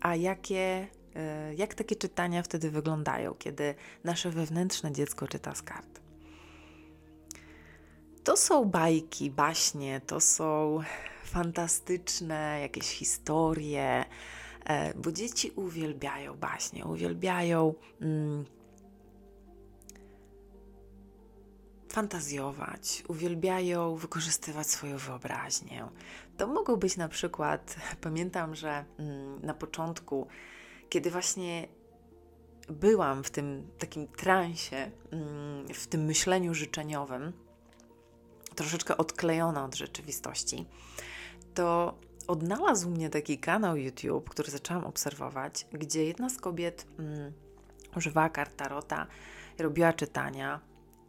A 0.00 0.16
jakie, 0.16 0.88
e, 1.14 1.54
jak 1.54 1.74
takie 1.74 1.96
czytania 1.96 2.42
wtedy 2.42 2.70
wyglądają, 2.70 3.34
kiedy 3.34 3.74
nasze 4.04 4.30
wewnętrzne 4.30 4.92
dziecko 4.92 5.28
czyta 5.28 5.54
z 5.54 5.62
kart? 5.62 6.00
To 8.24 8.36
są 8.36 8.64
bajki, 8.64 9.30
baśnie, 9.30 10.00
to 10.06 10.20
są 10.20 10.80
fantastyczne 11.24 12.58
jakieś 12.60 12.86
historie, 12.86 14.04
bo 14.96 15.12
dzieci 15.12 15.50
uwielbiają 15.56 16.36
baśnie, 16.36 16.84
uwielbiają 16.84 17.74
mm, 18.00 18.44
fantazjować, 21.92 23.04
uwielbiają 23.08 23.96
wykorzystywać 23.96 24.66
swoją 24.66 24.98
wyobraźnię. 24.98 25.88
To 26.36 26.46
mogą 26.46 26.76
być 26.76 26.96
na 26.96 27.08
przykład, 27.08 27.76
pamiętam, 28.00 28.54
że 28.54 28.84
mm, 28.98 29.46
na 29.46 29.54
początku, 29.54 30.26
kiedy 30.88 31.10
właśnie 31.10 31.68
byłam 32.68 33.24
w 33.24 33.30
tym 33.30 33.70
takim 33.78 34.08
transie, 34.08 34.90
mm, 35.10 35.68
w 35.74 35.86
tym 35.86 36.04
myśleniu 36.04 36.54
życzeniowym, 36.54 37.32
troszeczkę 38.54 38.96
odklejona 38.96 39.64
od 39.64 39.74
rzeczywistości, 39.74 40.66
to 41.54 41.94
odnalazł 42.26 42.90
mnie 42.90 43.10
taki 43.10 43.38
kanał 43.38 43.76
YouTube, 43.76 44.30
który 44.30 44.50
zaczęłam 44.50 44.84
obserwować, 44.84 45.66
gdzie 45.72 46.04
jedna 46.04 46.30
z 46.30 46.36
kobiet 46.36 46.86
mm, 46.98 47.32
używała 47.96 48.28
kart 48.28 48.56
tarota, 48.56 49.06
robiła 49.58 49.92
czytania 49.92 50.60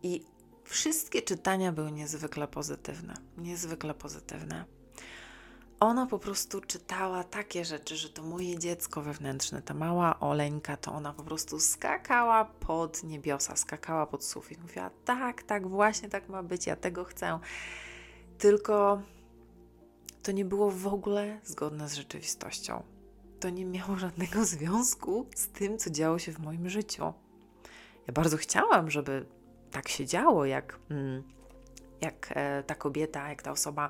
i 0.03 0.25
wszystkie 0.63 1.21
czytania 1.21 1.71
były 1.71 1.91
niezwykle 1.91 2.47
pozytywne. 2.47 3.13
Niezwykle 3.37 3.93
pozytywne. 3.93 4.65
Ona 5.79 6.05
po 6.05 6.19
prostu 6.19 6.61
czytała 6.61 7.23
takie 7.23 7.65
rzeczy, 7.65 7.95
że 7.97 8.09
to 8.09 8.23
moje 8.23 8.59
dziecko 8.59 9.01
wewnętrzne, 9.01 9.61
ta 9.61 9.73
mała 9.73 10.19
Oleńka, 10.19 10.77
to 10.77 10.91
ona 10.91 11.13
po 11.13 11.23
prostu 11.23 11.59
skakała 11.59 12.45
pod 12.45 13.03
niebiosa, 13.03 13.55
skakała 13.55 14.05
pod 14.05 14.25
sufit. 14.25 14.61
Mówiła, 14.61 14.89
tak, 15.05 15.43
tak, 15.43 15.67
właśnie 15.67 16.09
tak 16.09 16.29
ma 16.29 16.43
być, 16.43 16.67
ja 16.67 16.75
tego 16.75 17.03
chcę. 17.03 17.39
Tylko 18.37 19.01
to 20.23 20.31
nie 20.31 20.45
było 20.45 20.71
w 20.71 20.87
ogóle 20.87 21.39
zgodne 21.43 21.89
z 21.89 21.93
rzeczywistością. 21.93 22.83
To 23.39 23.49
nie 23.49 23.65
miało 23.65 23.95
żadnego 23.97 24.45
związku 24.55 25.25
z 25.35 25.47
tym, 25.47 25.77
co 25.77 25.89
działo 25.89 26.19
się 26.19 26.31
w 26.31 26.39
moim 26.39 26.69
życiu. 26.69 27.13
Ja 28.07 28.13
bardzo 28.13 28.37
chciałam, 28.37 28.91
żeby 28.91 29.25
tak 29.71 29.89
się 29.89 30.05
działo, 30.05 30.45
jak, 30.45 30.79
mm, 30.89 31.23
jak 32.01 32.29
e, 32.35 32.63
ta 32.63 32.75
kobieta, 32.75 33.29
jak 33.29 33.41
ta 33.41 33.51
osoba 33.51 33.89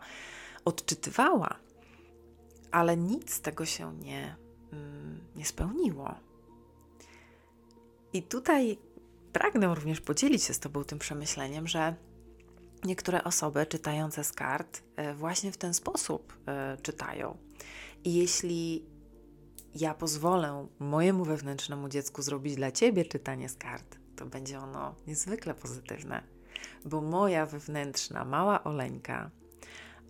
odczytywała, 0.66 1.56
ale 2.72 2.98
nic 2.98 3.34
z 3.34 3.42
tego 3.42 3.66
się 3.66 3.94
nie, 4.00 4.36
mm, 4.72 5.20
nie 5.36 5.46
spełniło. 5.46 6.16
I 8.14 8.24
tutaj 8.24 8.78
pragnę 9.34 9.76
również 9.76 10.02
podzielić 10.02 10.44
się 10.44 10.54
z 10.54 10.60
Tobą 10.60 10.84
tym 10.84 11.00
przemyśleniem, 11.00 11.68
że 11.68 11.96
niektóre 12.86 13.24
osoby 13.24 13.66
czytające 13.66 14.24
z 14.24 14.32
kart 14.32 14.84
e, 14.96 15.14
właśnie 15.14 15.52
w 15.52 15.58
ten 15.58 15.74
sposób 15.74 16.38
e, 16.48 16.78
czytają. 16.82 17.38
I 18.04 18.14
jeśli 18.14 18.86
ja 19.76 19.94
pozwolę 19.94 20.68
mojemu 20.80 21.26
wewnętrznemu 21.26 21.90
dziecku 21.90 22.22
zrobić 22.22 22.56
dla 22.56 22.72
Ciebie 22.72 23.06
czytanie 23.06 23.50
z 23.50 23.56
kart, 23.56 23.98
to 24.16 24.26
będzie 24.26 24.60
ono 24.60 24.96
niezwykle 25.08 25.54
pozytywne, 25.54 26.24
bo 26.86 27.02
moja 27.02 27.46
wewnętrzna 27.46 28.26
mała 28.26 28.64
Oleńka, 28.64 29.32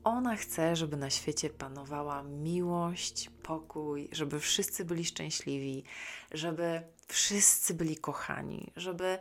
ona 0.04 0.36
chce, 0.36 0.76
żeby 0.76 0.98
na 0.98 1.10
świecie 1.10 1.50
panowała 1.50 2.24
miłość, 2.24 3.30
pokój, 3.44 4.10
żeby 4.12 4.40
wszyscy 4.40 4.86
byli 4.86 5.06
szczęśliwi, 5.06 5.84
żeby 6.32 6.82
wszyscy 7.08 7.74
byli 7.74 7.98
kochani, 7.98 8.72
żeby 8.76 9.20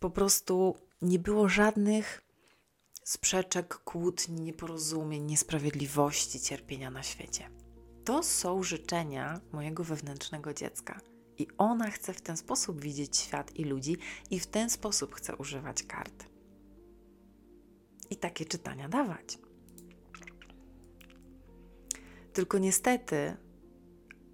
po 0.00 0.10
prostu 0.10 0.76
nie 1.02 1.18
było 1.18 1.48
żadnych 1.48 2.23
sprzeczek, 3.04 3.74
kłótni, 3.74 4.40
nieporozumień, 4.40 5.24
niesprawiedliwości, 5.24 6.40
cierpienia 6.40 6.90
na 6.90 7.02
świecie. 7.02 7.50
To 8.04 8.22
są 8.22 8.62
życzenia 8.62 9.40
mojego 9.52 9.84
wewnętrznego 9.84 10.54
dziecka. 10.54 11.00
I 11.38 11.46
ona 11.58 11.90
chce 11.90 12.12
w 12.12 12.20
ten 12.20 12.36
sposób 12.36 12.80
widzieć 12.80 13.16
świat 13.16 13.56
i 13.56 13.64
ludzi, 13.64 13.96
i 14.30 14.40
w 14.40 14.46
ten 14.46 14.70
sposób 14.70 15.14
chce 15.14 15.36
używać 15.36 15.82
kart. 15.82 16.24
I 18.10 18.16
takie 18.16 18.44
czytania 18.44 18.88
dawać. 18.88 19.38
Tylko 22.32 22.58
niestety 22.58 23.36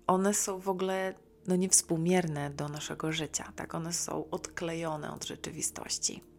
one 0.07 0.35
są 0.35 0.59
w 0.61 0.69
ogóle 0.69 1.15
no, 1.47 1.57
niewspółmierne 1.57 2.51
do 2.51 2.69
naszego 2.69 3.13
życia, 3.13 3.53
tak? 3.57 3.75
One 3.75 3.93
są 3.93 4.31
odklejone 4.31 5.13
od 5.13 5.25
rzeczywistości. 5.25 6.30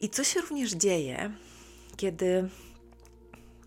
I 0.00 0.08
co 0.08 0.24
się 0.24 0.40
również 0.40 0.72
dzieje, 0.72 1.30
kiedy 1.96 2.48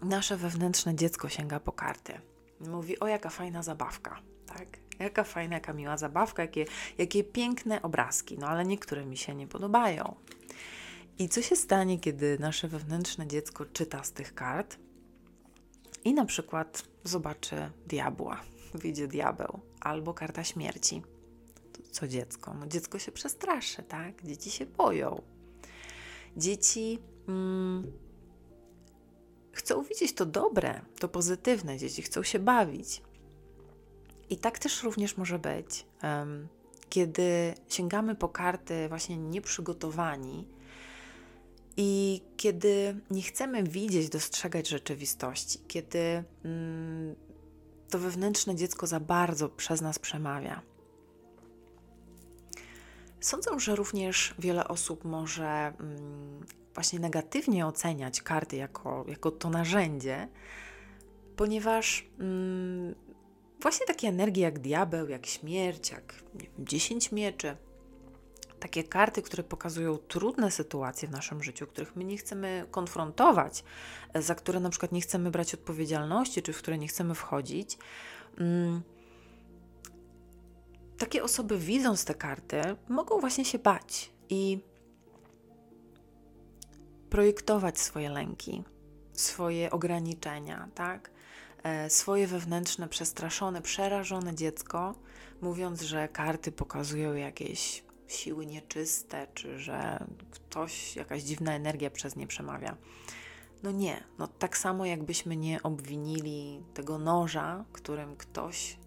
nasze 0.02 0.38
wewnętrzne 0.38 0.96
dziecko 0.96 1.30
sięga 1.30 1.60
po 1.60 1.72
karty? 1.72 2.14
Mówi: 2.60 3.00
O, 3.00 3.08
jaka 3.08 3.30
fajna 3.30 3.64
zabawka, 3.64 4.20
tak? 4.46 4.68
Jaka 5.00 5.24
fajna, 5.24 5.56
jaka 5.56 5.74
miła 5.74 5.98
zabawka, 5.98 6.42
jakie, 6.42 6.66
jakie 6.98 7.24
piękne 7.24 7.82
obrazki, 7.82 8.38
no 8.38 8.48
ale 8.48 8.66
niektóre 8.66 9.06
mi 9.06 9.18
się 9.18 9.36
nie 9.36 9.48
podobają. 9.48 10.16
I 11.20 11.30
co 11.30 11.42
się 11.42 11.56
stanie, 11.56 12.00
kiedy 12.00 12.40
nasze 12.40 12.68
wewnętrzne 12.68 13.28
dziecko 13.28 13.66
czyta 13.66 14.04
z 14.04 14.12
tych 14.12 14.34
kart 14.34 14.78
i 16.04 16.14
na 16.14 16.26
przykład 16.26 16.84
zobaczy 17.04 17.72
diabła, 17.88 18.42
widzi 18.84 19.08
diabeł 19.08 19.60
albo 19.82 20.14
karta 20.14 20.44
śmierci? 20.44 21.02
Co 21.92 22.08
dziecko? 22.08 22.54
No 22.54 22.68
dziecko 22.68 23.00
się 23.00 23.12
przestraszy, 23.12 23.84
tak? 23.84 24.26
Dzieci 24.26 24.52
się 24.52 24.66
boją. 24.66 25.22
Dzieci 26.38 27.00
mm, 27.28 27.92
chcą 29.52 29.84
widzieć 29.84 30.14
to 30.14 30.26
dobre, 30.26 30.82
to 31.00 31.10
pozytywne. 31.10 31.78
Dzieci 31.78 32.02
chcą 32.02 32.24
się 32.24 32.40
bawić. 32.40 33.02
I 34.30 34.38
tak 34.38 34.60
też 34.60 34.84
również 34.84 35.18
może 35.18 35.40
być, 35.40 35.86
um, 36.04 36.48
kiedy 36.90 37.54
sięgamy 37.70 38.16
po 38.16 38.30
karty 38.30 38.90
właśnie 38.90 39.18
nieprzygotowani 39.18 40.48
i 41.78 42.22
kiedy 42.38 43.02
nie 43.12 43.22
chcemy 43.22 43.64
widzieć, 43.64 44.10
dostrzegać 44.10 44.68
rzeczywistości, 44.68 45.60
kiedy 45.68 46.24
mm, 46.44 47.16
to 47.90 48.00
wewnętrzne 48.00 48.56
dziecko 48.56 48.88
za 48.88 49.00
bardzo 49.00 49.50
przez 49.50 49.82
nas 49.82 50.00
przemawia. 50.00 50.62
Sądzę, 53.20 53.60
że 53.60 53.76
również 53.76 54.36
wiele 54.40 54.68
osób 54.68 55.06
może 55.06 55.74
mm, 55.80 56.46
właśnie 56.74 57.00
negatywnie 57.00 57.68
oceniać 57.68 58.22
karty 58.22 58.56
jako, 58.56 59.06
jako 59.08 59.32
to 59.32 59.50
narzędzie, 59.50 60.28
ponieważ 61.36 62.08
mm, 62.20 62.96
właśnie 63.62 63.86
takie 63.86 64.08
energie 64.08 64.44
jak 64.44 64.60
diabeł, 64.60 65.10
jak 65.10 65.26
śmierć, 65.26 65.92
jak 65.92 66.14
nie 66.34 66.42
wiem, 66.42 66.66
dziesięć 66.68 67.12
mieczy, 67.12 67.58
takie 68.60 68.84
karty, 68.84 69.22
które 69.22 69.44
pokazują 69.44 69.98
trudne 69.98 70.52
sytuacje 70.52 71.08
w 71.08 71.12
naszym 71.12 71.44
życiu, 71.44 71.68
których 71.68 71.96
my 71.96 72.04
nie 72.04 72.18
chcemy 72.18 72.66
konfrontować, 72.72 73.64
za 74.16 74.36
które 74.36 74.60
na 74.60 74.70
przykład 74.70 74.92
nie 74.92 75.02
chcemy 75.02 75.32
brać 75.32 75.54
odpowiedzialności, 75.54 76.42
czy 76.42 76.54
w 76.54 76.58
które 76.58 76.78
nie 76.78 76.88
chcemy 76.88 77.16
wchodzić. 77.16 77.78
Mm, 78.38 78.82
takie 80.98 81.24
osoby, 81.24 81.58
widząc 81.58 82.06
te 82.06 82.16
karty, 82.16 82.62
mogą 82.90 83.20
właśnie 83.20 83.46
się 83.46 83.60
bać 83.60 84.12
i 84.30 84.60
projektować 87.10 87.80
swoje 87.80 88.10
lęki, 88.10 88.64
swoje 89.14 89.72
ograniczenia, 89.72 90.70
tak? 90.76 91.12
E, 91.64 91.90
swoje 91.90 92.28
wewnętrzne, 92.28 92.88
przestraszone, 92.88 93.62
przerażone 93.62 94.36
dziecko, 94.36 94.96
mówiąc, 95.42 95.82
że 95.82 96.08
karty 96.08 96.52
pokazują 96.52 97.14
jakieś 97.14 97.84
siły 98.08 98.46
nieczyste, 98.46 99.28
czy 99.34 99.60
że 99.60 100.06
ktoś, 100.32 100.96
jakaś 100.96 101.24
dziwna 101.24 101.54
energia 101.54 101.90
przez 101.90 102.16
nie 102.16 102.28
przemawia. 102.28 102.78
No 103.64 103.72
nie, 103.72 104.04
no 104.18 104.28
tak 104.28 104.58
samo 104.58 104.86
jakbyśmy 104.86 105.38
nie 105.38 105.64
obwinili 105.64 106.64
tego 106.74 106.98
noża, 106.98 107.66
którym 107.74 108.16
ktoś 108.16 108.78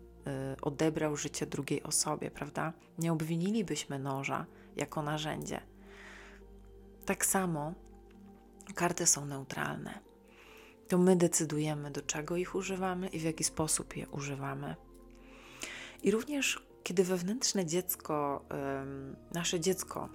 odebrał 0.63 1.17
życie 1.17 1.47
drugiej 1.47 1.83
osobie, 1.83 2.31
prawda? 2.31 2.73
Nie 2.99 3.13
obwinilibyśmy 3.13 3.99
noża 3.99 4.47
jako 4.77 5.03
narzędzie. 5.03 5.61
Tak 7.07 7.27
samo 7.27 7.75
karty 8.75 9.07
są 9.07 9.27
neutralne. 9.27 9.99
To 10.89 10.99
my 10.99 11.17
decydujemy, 11.17 11.91
do 11.91 12.03
czego 12.03 12.37
ich 12.37 12.55
używamy 12.55 13.09
i 13.09 13.19
w 13.19 13.23
jaki 13.23 13.45
sposób 13.45 13.97
je 13.97 14.09
używamy. 14.09 14.77
I 16.03 16.11
również 16.11 16.71
kiedy 16.83 17.05
wewnętrzne 17.05 17.67
dziecko, 17.67 18.45
nasze 19.35 19.61
dziecko 19.61 20.09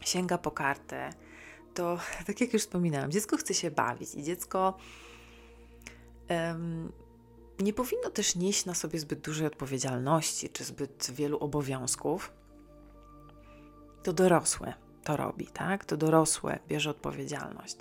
sięga 0.00 0.38
po 0.38 0.50
kartę, 0.50 1.10
to 1.74 1.98
tak 2.26 2.40
jak 2.40 2.52
już 2.52 2.62
wspominałam, 2.62 3.10
dziecko 3.10 3.36
chce 3.36 3.54
się 3.54 3.70
bawić 3.70 4.14
i 4.14 4.22
dziecko 4.22 4.76
nie 7.60 7.72
powinno 7.72 8.10
też 8.10 8.36
nieść 8.36 8.64
na 8.64 8.74
sobie 8.74 8.98
zbyt 8.98 9.20
dużej 9.20 9.46
odpowiedzialności 9.46 10.48
czy 10.48 10.64
zbyt 10.64 11.10
wielu 11.10 11.38
obowiązków. 11.38 12.32
To 14.02 14.12
dorosłe 14.12 14.74
to 15.04 15.16
robi, 15.16 15.46
tak? 15.46 15.84
To 15.84 15.96
dorosłe 15.96 16.58
bierze 16.68 16.90
odpowiedzialność. 16.90 17.76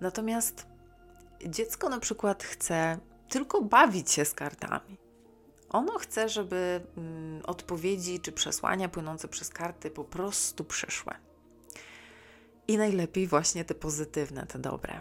Natomiast 0.00 0.66
dziecko 1.46 1.88
na 1.88 2.00
przykład 2.00 2.42
chce 2.42 2.98
tylko 3.28 3.62
bawić 3.62 4.10
się 4.10 4.24
z 4.24 4.34
kartami. 4.34 4.98
Ono 5.68 5.98
chce, 5.98 6.28
żeby 6.28 6.80
mm, 6.96 7.42
odpowiedzi 7.46 8.20
czy 8.20 8.32
przesłania 8.32 8.88
płynące 8.88 9.28
przez 9.28 9.48
karty 9.48 9.90
po 9.90 10.04
prostu 10.04 10.64
przyszły. 10.64 11.14
I 12.68 12.78
najlepiej 12.78 13.26
właśnie 13.26 13.64
te 13.64 13.74
pozytywne, 13.74 14.46
te 14.46 14.58
dobre. 14.58 15.00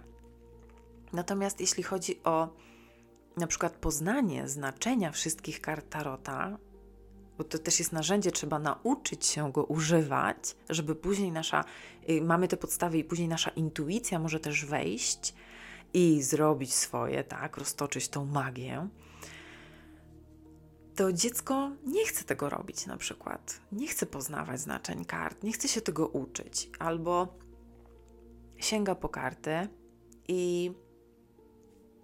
Natomiast 1.13 1.61
jeśli 1.61 1.83
chodzi 1.83 2.19
o 2.23 2.49
na 3.37 3.47
przykład 3.47 3.73
poznanie 3.73 4.47
znaczenia 4.47 5.11
wszystkich 5.11 5.61
kart 5.61 5.89
tarota, 5.89 6.57
bo 7.37 7.43
to 7.43 7.59
też 7.59 7.79
jest 7.79 7.91
narzędzie, 7.91 8.31
trzeba 8.31 8.59
nauczyć 8.59 9.25
się 9.25 9.51
go 9.51 9.63
używać, 9.63 10.55
żeby 10.69 10.95
później 10.95 11.31
nasza, 11.31 11.63
y, 12.09 12.21
mamy 12.21 12.47
te 12.47 12.57
podstawy 12.57 12.97
i 12.97 13.03
później 13.03 13.27
nasza 13.27 13.49
intuicja 13.49 14.19
może 14.19 14.39
też 14.39 14.65
wejść 14.65 15.33
i 15.93 16.21
zrobić 16.23 16.73
swoje, 16.73 17.23
tak, 17.23 17.57
roztoczyć 17.57 18.09
tą 18.09 18.25
magię. 18.25 18.87
To 20.95 21.13
dziecko 21.13 21.71
nie 21.85 22.05
chce 22.05 22.23
tego 22.23 22.49
robić 22.49 22.85
na 22.85 22.97
przykład. 22.97 23.61
Nie 23.71 23.87
chce 23.87 24.05
poznawać 24.05 24.59
znaczeń 24.59 25.05
kart, 25.05 25.43
nie 25.43 25.51
chce 25.51 25.67
się 25.67 25.81
tego 25.81 26.07
uczyć, 26.07 26.69
albo 26.79 27.37
sięga 28.57 28.95
po 28.95 29.09
karty 29.09 29.67
i 30.27 30.71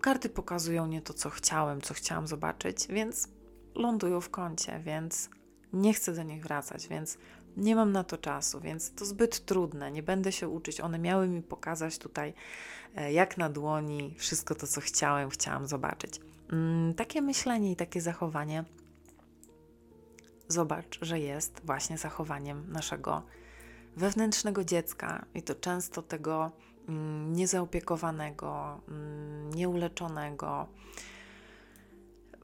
karty 0.04 0.30
pokazują 0.30 0.88
nie 0.88 1.02
to, 1.02 1.14
co 1.14 1.30
chciałem, 1.30 1.82
co 1.82 1.94
chciałam 1.94 2.28
zobaczyć, 2.28 2.88
więc 2.88 3.28
lądują 3.76 4.22
w 4.22 4.30
kącie, 4.30 4.80
więc 4.80 5.30
nie 5.74 5.94
chcę 5.94 6.14
do 6.14 6.24
nich 6.24 6.44
wracać, 6.44 6.88
więc 6.88 7.18
nie 7.58 7.76
mam 7.76 7.92
na 7.92 8.04
to 8.04 8.18
czasu, 8.18 8.60
więc 8.60 8.94
to 8.94 9.06
zbyt 9.06 9.46
trudne, 9.46 9.92
nie 9.92 10.04
będę 10.04 10.32
się 10.32 10.50
uczyć. 10.50 10.82
One 10.82 11.00
miały 11.00 11.28
mi 11.28 11.42
pokazać 11.42 11.98
tutaj, 11.98 12.34
e, 12.96 13.14
jak 13.14 13.38
na 13.38 13.50
dłoni, 13.50 14.16
wszystko 14.18 14.56
to, 14.56 14.68
co 14.68 14.82
chciałem, 14.82 15.30
chciałam 15.30 15.68
zobaczyć. 15.68 16.20
Mm, 16.52 16.94
takie 16.94 17.22
myślenie 17.22 17.72
i 17.72 17.76
takie 17.76 18.02
zachowanie 18.02 18.64
zobacz, 20.48 21.00
że 21.02 21.20
jest 21.20 21.62
właśnie 21.64 21.98
zachowaniem 21.98 22.72
naszego 22.72 23.24
wewnętrznego 23.98 24.64
dziecka 24.64 25.26
i 25.34 25.42
to 25.42 25.56
często 25.56 26.02
tego 26.02 26.52
niezaopiekowanego, 27.32 28.82
mm, 28.88 29.50
nieuleczonego, 29.54 30.68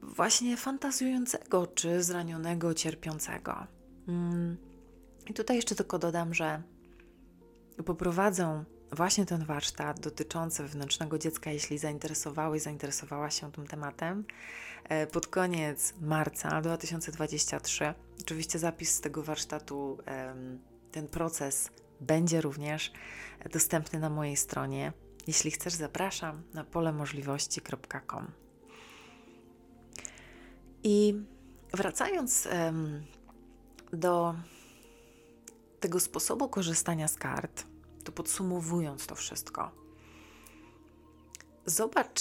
właśnie 0.02 0.56
fantazjującego 0.56 1.66
czy 1.66 2.02
zranionego, 2.02 2.74
cierpiącego. 2.74 3.66
Mm. 4.08 4.56
I 5.26 5.34
tutaj 5.34 5.56
jeszcze 5.56 5.74
tylko 5.74 5.98
dodam, 5.98 6.34
że 6.34 6.62
poprowadzę 7.84 8.64
właśnie 8.92 9.26
ten 9.26 9.44
warsztat 9.44 10.00
dotyczący 10.00 10.62
wewnętrznego 10.62 11.18
dziecka, 11.18 11.50
jeśli 11.50 11.78
zainteresowałeś, 11.78 12.62
zainteresowała 12.62 13.30
się 13.30 13.52
tym 13.52 13.66
tematem, 13.66 14.24
e, 14.84 15.06
pod 15.06 15.26
koniec 15.26 15.94
marca 16.00 16.60
2023. 16.60 17.94
Oczywiście 18.20 18.58
zapis 18.58 18.90
z 18.94 19.00
tego 19.00 19.22
warsztatu, 19.22 19.98
ten 20.92 21.08
proces 21.08 21.70
będzie 22.00 22.40
również 22.40 22.92
dostępny 23.52 23.98
na 23.98 24.10
mojej 24.10 24.36
stronie. 24.36 24.92
Jeśli 25.26 25.50
chcesz, 25.50 25.74
zapraszam 25.74 26.42
na 26.54 26.64
polemożliwości.com. 26.64 28.30
I 30.82 31.14
wracając 31.72 32.48
do 33.92 34.34
tego 35.80 36.00
sposobu 36.00 36.48
korzystania 36.48 37.08
z 37.08 37.16
kart, 37.16 37.64
to 38.04 38.12
podsumowując 38.12 39.06
to 39.06 39.14
wszystko, 39.14 39.70
zobacz 41.66 42.20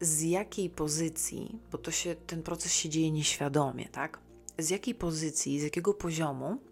z 0.00 0.20
jakiej 0.22 0.70
pozycji, 0.70 1.58
bo 1.72 1.78
to 1.78 1.90
się, 1.90 2.14
ten 2.14 2.42
proces 2.42 2.72
się 2.72 2.88
dzieje 2.88 3.10
nieświadomie, 3.10 3.88
tak? 3.88 4.18
Z 4.58 4.70
jakiej 4.70 4.94
pozycji, 4.94 5.60
z 5.60 5.62
jakiego 5.62 5.94
poziomu 5.94 6.69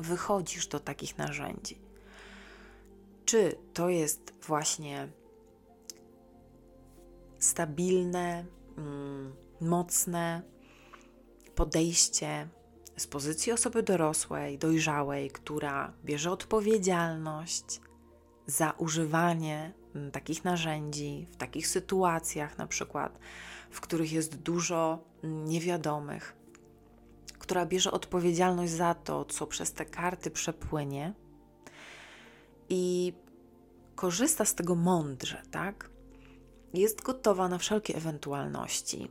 wychodzisz 0.00 0.66
do 0.66 0.80
takich 0.80 1.18
narzędzi. 1.18 1.78
Czy 3.24 3.58
to 3.74 3.88
jest 3.88 4.34
właśnie 4.42 5.08
stabilne, 7.38 8.44
mm, 8.78 9.32
mocne 9.60 10.42
podejście 11.54 12.48
z 12.96 13.06
pozycji 13.06 13.52
osoby 13.52 13.82
dorosłej, 13.82 14.58
dojrzałej, 14.58 15.30
która 15.30 15.92
bierze 16.04 16.30
odpowiedzialność 16.30 17.80
za 18.46 18.70
używanie 18.70 19.72
mm, 19.94 20.10
takich 20.10 20.44
narzędzi 20.44 21.26
w 21.30 21.36
takich 21.36 21.68
sytuacjach, 21.68 22.58
na 22.58 22.66
przykład, 22.66 23.18
w 23.70 23.80
których 23.80 24.12
jest 24.12 24.36
dużo 24.36 25.04
mm, 25.24 25.44
niewiadomych, 25.44 26.36
która 27.50 27.66
bierze 27.66 27.90
odpowiedzialność 27.90 28.72
za 28.72 28.94
to, 28.94 29.24
co 29.24 29.46
przez 29.46 29.72
te 29.72 29.84
karty 29.84 30.30
przepłynie 30.30 31.14
i 32.68 33.12
korzysta 33.94 34.44
z 34.44 34.54
tego 34.54 34.74
mądrze, 34.74 35.42
tak? 35.50 35.90
Jest 36.74 37.02
gotowa 37.02 37.48
na 37.48 37.58
wszelkie 37.58 37.96
ewentualności 37.96 39.10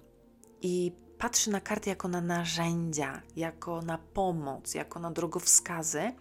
i 0.62 0.92
patrzy 1.18 1.52
na 1.52 1.62
karty 1.62 1.90
jako 1.90 2.08
na 2.08 2.22
narzędzia, 2.22 3.22
jako 3.36 3.82
na 3.82 3.98
pomoc, 3.98 4.74
jako 4.74 5.00
na 5.00 5.12
drogowskazy, 5.12 6.14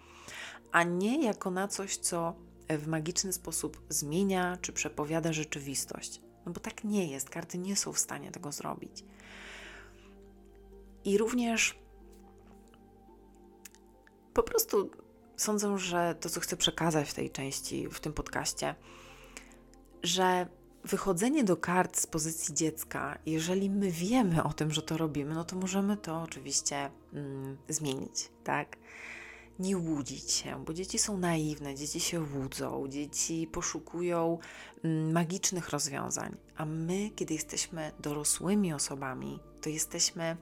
a 0.72 0.82
nie 0.82 1.24
jako 1.24 1.50
na 1.50 1.68
coś, 1.68 1.96
co 1.96 2.34
w 2.68 2.86
magiczny 2.86 3.32
sposób 3.32 3.82
zmienia 3.88 4.58
czy 4.60 4.72
przepowiada 4.72 5.32
rzeczywistość. 5.32 6.20
No 6.46 6.52
bo 6.52 6.60
tak 6.60 6.84
nie 6.84 7.10
jest, 7.10 7.30
karty 7.30 7.58
nie 7.58 7.76
są 7.76 7.92
w 7.92 7.98
stanie 7.98 8.30
tego 8.30 8.52
zrobić. 8.52 9.04
I 11.04 11.18
również 11.18 11.87
po 14.38 14.42
prostu 14.42 14.90
sądzę, 15.36 15.78
że 15.78 16.14
to, 16.20 16.28
co 16.28 16.40
chcę 16.40 16.56
przekazać 16.56 17.10
w 17.10 17.14
tej 17.14 17.30
części, 17.30 17.88
w 17.88 18.00
tym 18.00 18.12
podcaście, 18.12 18.74
że 20.02 20.46
wychodzenie 20.84 21.44
do 21.44 21.56
kart 21.56 21.96
z 21.96 22.06
pozycji 22.06 22.54
dziecka, 22.54 23.18
jeżeli 23.26 23.70
my 23.70 23.90
wiemy 23.90 24.42
o 24.42 24.52
tym, 24.52 24.70
że 24.70 24.82
to 24.82 24.96
robimy, 24.96 25.34
no 25.34 25.44
to 25.44 25.56
możemy 25.56 25.96
to 25.96 26.22
oczywiście 26.22 26.90
mm, 27.12 27.56
zmienić, 27.68 28.30
tak? 28.44 28.76
Nie 29.58 29.78
łudzić 29.78 30.30
się, 30.30 30.64
bo 30.64 30.74
dzieci 30.74 30.98
są 30.98 31.18
naiwne, 31.18 31.74
dzieci 31.74 32.00
się 32.00 32.20
łudzą, 32.20 32.88
dzieci 32.88 33.48
poszukują 33.52 34.38
mm, 34.84 35.12
magicznych 35.12 35.68
rozwiązań, 35.68 36.36
a 36.56 36.64
my, 36.64 37.10
kiedy 37.10 37.34
jesteśmy 37.34 37.92
dorosłymi 38.00 38.72
osobami, 38.72 39.40
to 39.60 39.68
jesteśmy 39.68 40.36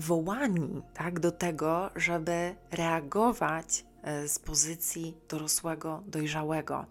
wołani 0.00 0.82
tak, 0.94 1.20
do 1.20 1.32
tego, 1.32 1.90
żeby 1.96 2.54
reagować 2.70 3.84
e, 4.02 4.28
z 4.28 4.38
pozycji 4.38 5.16
dorosłego, 5.28 6.02
dojrzałego. 6.06 6.86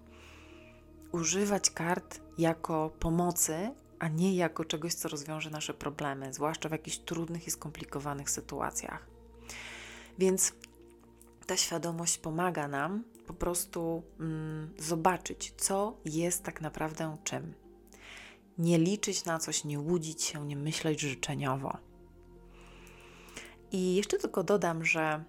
Używać 1.12 1.70
kart 1.70 2.22
jako 2.38 2.92
pomocy, 3.00 3.72
a 4.00 4.08
nie 4.08 4.36
jako 4.36 4.66
czegoś, 4.66 4.94
co 4.94 5.10
rozwiąże 5.10 5.50
nasze 5.50 5.74
problemy, 5.74 6.34
zwłaszcza 6.34 6.70
w 6.70 6.72
jakichś 6.72 6.98
trudnych 6.98 7.48
i 7.48 7.52
skomplikowanych 7.52 8.30
sytuacjach. 8.30 9.08
Więc 10.20 10.54
ta 11.46 11.58
świadomość 11.58 12.18
pomaga 12.18 12.68
nam 12.68 13.04
po 13.28 13.34
prostu 13.34 14.04
mm, 14.20 14.74
zobaczyć, 14.78 15.54
co 15.58 15.98
jest 16.06 16.44
tak 16.44 16.62
naprawdę 16.62 17.18
czym. 17.24 17.54
Nie 18.58 18.78
liczyć 18.78 19.26
na 19.26 19.40
coś, 19.40 19.64
nie 19.64 19.80
łudzić 19.80 20.24
się, 20.24 20.46
nie 20.46 20.56
myśleć 20.56 21.00
życzeniowo. 21.00 21.89
I 23.72 23.96
jeszcze 23.96 24.18
tylko 24.18 24.44
dodam, 24.44 24.86
że 24.86 25.24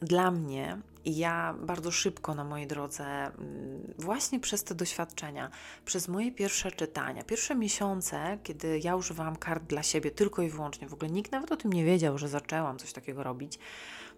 dla 0.00 0.30
mnie 0.30 0.78
ja 1.04 1.54
bardzo 1.60 1.90
szybko 1.90 2.34
na 2.34 2.44
mojej 2.44 2.66
drodze, 2.66 3.04
mm, 3.04 3.94
właśnie 3.98 4.40
przez 4.40 4.64
te 4.64 4.74
doświadczenia, 4.74 5.50
przez 5.84 6.08
moje 6.08 6.32
pierwsze 6.32 6.72
czytania, 6.72 7.24
pierwsze 7.24 7.54
miesiące, 7.54 8.38
kiedy 8.42 8.80
ja 8.84 8.96
używałam 8.96 9.36
kart 9.36 9.64
dla 9.64 9.82
siebie 9.82 10.10
tylko 10.10 10.42
i 10.42 10.48
wyłącznie, 10.48 10.88
w 10.88 10.92
ogóle 10.92 11.10
nikt 11.10 11.32
nawet 11.32 11.52
o 11.52 11.56
tym 11.56 11.72
nie 11.72 11.84
wiedział, 11.84 12.18
że 12.18 12.28
zaczęłam 12.28 12.78
coś 12.78 12.92
takiego 12.92 13.22
robić. 13.22 13.58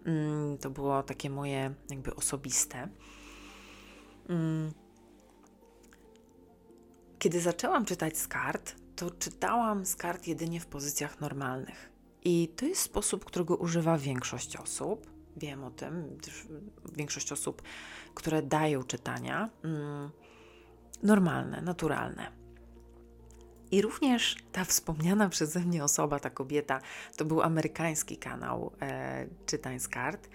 Mm, 0.05 0.57
to 0.57 0.69
było 0.69 1.03
takie 1.03 1.29
moje 1.29 1.73
jakby 1.89 2.15
osobiste. 2.15 2.87
Mm. 4.29 4.71
Kiedy 7.19 7.41
zaczęłam 7.41 7.85
czytać 7.85 8.17
z 8.17 8.27
kart, 8.27 8.75
to 8.95 9.11
czytałam 9.11 9.85
z 9.85 9.95
kart 9.95 10.27
jedynie 10.27 10.59
w 10.59 10.65
pozycjach 10.65 11.21
normalnych. 11.21 11.94
I 12.25 12.47
to 12.47 12.65
jest 12.65 12.81
sposób, 12.81 13.25
którego 13.25 13.55
używa 13.55 13.97
większość 13.97 14.57
osób. 14.57 15.11
Wiem 15.37 15.63
o 15.63 15.71
tym, 15.71 16.17
większość 16.95 17.31
osób, 17.31 17.61
które 18.15 18.41
dają 18.41 18.83
czytania, 18.83 19.49
mm, 19.63 20.09
normalne, 21.03 21.61
naturalne. 21.61 22.31
I 23.71 23.81
również 23.81 24.35
ta 24.51 24.65
wspomniana 24.65 25.29
przeze 25.29 25.59
mnie 25.59 25.83
osoba, 25.83 26.19
ta 26.19 26.29
kobieta, 26.29 26.81
to 27.17 27.25
był 27.25 27.41
amerykański 27.41 28.17
kanał 28.17 28.71
e, 28.81 29.27
Czytań 29.45 29.79
z 29.79 29.87
kart, 29.87 30.29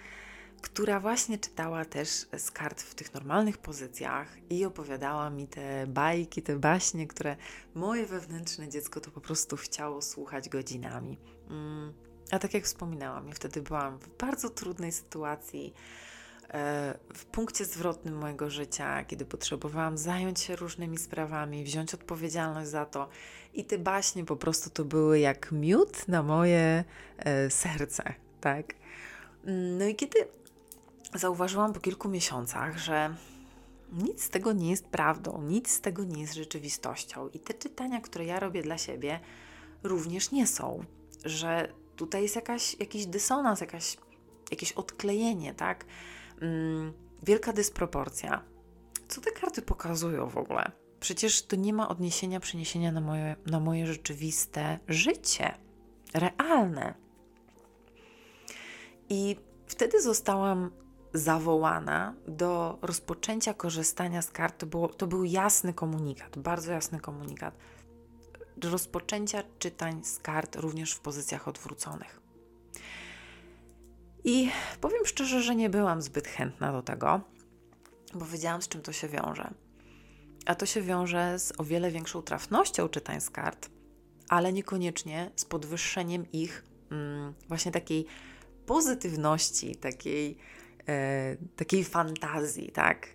która 0.61 0.99
właśnie 0.99 1.37
czytała 1.37 1.85
też 1.85 2.09
z 2.37 2.51
kart 2.51 2.81
w 2.81 2.95
tych 2.95 3.13
normalnych 3.13 3.57
pozycjach 3.57 4.27
i 4.49 4.65
opowiadała 4.65 5.29
mi 5.29 5.47
te 5.47 5.87
bajki, 5.87 6.41
te 6.41 6.55
baśnie, 6.55 7.07
które 7.07 7.35
moje 7.75 8.05
wewnętrzne 8.05 8.69
dziecko 8.69 9.01
to 9.01 9.11
po 9.11 9.21
prostu 9.21 9.57
chciało 9.57 10.01
słuchać 10.01 10.49
godzinami. 10.49 11.17
Mm. 11.49 11.93
A 12.31 12.39
tak 12.39 12.53
jak 12.53 12.63
wspominałam, 12.63 13.27
ja 13.27 13.33
wtedy 13.33 13.61
byłam 13.61 13.99
w 13.99 14.17
bardzo 14.17 14.49
trudnej 14.49 14.91
sytuacji, 14.91 15.73
e, 16.49 16.97
w 17.13 17.25
punkcie 17.25 17.65
zwrotnym 17.65 18.17
mojego 18.17 18.49
życia, 18.49 19.05
kiedy 19.05 19.25
potrzebowałam 19.25 19.97
zająć 19.97 20.39
się 20.39 20.55
różnymi 20.55 20.97
sprawami, 20.97 21.63
wziąć 21.63 21.93
odpowiedzialność 21.93 22.69
za 22.69 22.85
to. 22.85 23.09
I 23.53 23.65
te 23.65 23.77
baśnie 23.77 24.25
po 24.25 24.35
prostu 24.35 24.69
to 24.69 24.85
były 24.85 25.19
jak 25.19 25.51
miód 25.51 26.07
na 26.07 26.23
moje 26.23 26.83
e, 27.17 27.49
serce, 27.49 28.13
tak? 28.41 28.73
Mm, 29.45 29.77
no 29.77 29.85
i 29.85 29.95
kiedy 29.95 30.27
zauważyłam 31.13 31.73
po 31.73 31.79
kilku 31.79 32.09
miesiącach, 32.09 32.77
że 32.77 33.15
nic 33.91 34.23
z 34.23 34.29
tego 34.29 34.53
nie 34.53 34.69
jest 34.69 34.87
prawdą, 34.87 35.41
nic 35.41 35.69
z 35.71 35.81
tego 35.81 36.03
nie 36.03 36.21
jest 36.21 36.33
rzeczywistością. 36.33 37.29
I 37.29 37.39
te 37.39 37.53
czytania, 37.53 38.01
które 38.01 38.25
ja 38.25 38.39
robię 38.39 38.63
dla 38.63 38.77
siebie, 38.77 39.19
również 39.83 40.31
nie 40.31 40.47
są 40.47 40.85
że 41.25 41.73
tutaj 41.95 42.21
jest 42.23 42.35
jakaś, 42.35 42.79
jakiś 42.79 43.05
dysonans, 43.05 43.61
jakaś, 43.61 43.97
jakieś 44.51 44.71
odklejenie, 44.71 45.53
tak? 45.53 45.85
Mm, 46.41 46.93
wielka 47.23 47.53
dysproporcja. 47.53 48.43
Co 49.07 49.21
te 49.21 49.31
karty 49.31 49.61
pokazują 49.61 50.29
w 50.29 50.37
ogóle? 50.37 50.71
Przecież 50.99 51.41
to 51.41 51.55
nie 51.55 51.73
ma 51.73 51.89
odniesienia, 51.89 52.39
przeniesienia 52.39 52.91
na 52.91 53.01
moje, 53.01 53.35
na 53.45 53.59
moje 53.59 53.87
rzeczywiste 53.87 54.79
życie, 54.87 55.53
realne. 56.13 56.93
I 59.09 59.35
wtedy 59.67 60.01
zostałam 60.01 60.71
zawołana 61.13 62.13
do 62.27 62.77
rozpoczęcia 62.81 63.53
korzystania 63.53 64.21
z 64.21 64.31
kart. 64.31 64.57
To, 64.57 64.65
było, 64.65 64.87
to 64.87 65.07
był 65.07 65.23
jasny 65.23 65.73
komunikat, 65.73 66.39
bardzo 66.39 66.71
jasny 66.71 66.99
komunikat 66.99 67.53
rozpoczęcia 68.63 69.43
czytań 69.59 70.03
z 70.03 70.19
kart 70.19 70.55
również 70.55 70.93
w 70.93 70.99
pozycjach 70.99 71.47
odwróconych. 71.47 72.21
I 74.23 74.49
powiem 74.81 75.05
szczerze, 75.05 75.41
że 75.41 75.55
nie 75.55 75.69
byłam 75.69 76.01
zbyt 76.01 76.27
chętna 76.27 76.71
do 76.71 76.81
tego, 76.81 77.21
bo 78.13 78.25
wiedziałam, 78.25 78.61
z 78.61 78.67
czym 78.67 78.81
to 78.81 78.91
się 78.91 79.07
wiąże. 79.07 79.53
A 80.45 80.55
to 80.55 80.65
się 80.65 80.81
wiąże 80.81 81.39
z 81.39 81.53
o 81.57 81.63
wiele 81.63 81.91
większą 81.91 82.21
trafnością 82.21 82.89
czytań 82.89 83.21
z 83.21 83.29
kart, 83.29 83.69
ale 84.29 84.53
niekoniecznie 84.53 85.31
z 85.35 85.45
podwyższeniem 85.45 86.31
ich 86.31 86.65
mm, 86.91 87.33
właśnie 87.47 87.71
takiej 87.71 88.05
pozytywności, 88.65 89.75
takiej, 89.75 90.37
takiej 91.55 91.83
fantazji, 91.83 92.71
tak? 92.71 93.07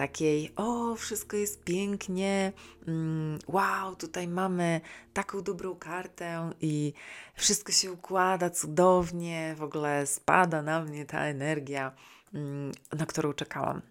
takiej, 0.00 0.52
o, 0.56 0.96
wszystko 0.96 1.36
jest 1.36 1.64
pięknie, 1.64 2.52
mm, 2.86 3.38
wow, 3.46 3.96
tutaj 3.96 4.28
mamy 4.28 4.80
taką 5.12 5.42
dobrą 5.42 5.76
kartę 5.76 6.50
i 6.60 6.92
wszystko 7.34 7.72
się 7.72 7.92
układa 7.92 8.50
cudownie, 8.50 9.54
w 9.58 9.62
ogóle 9.62 10.06
spada 10.06 10.62
na 10.62 10.84
mnie 10.84 11.06
ta 11.06 11.20
energia, 11.20 11.92
mm, 12.34 12.72
na 12.98 13.06
którą 13.06 13.32
czekałam. 13.32 13.82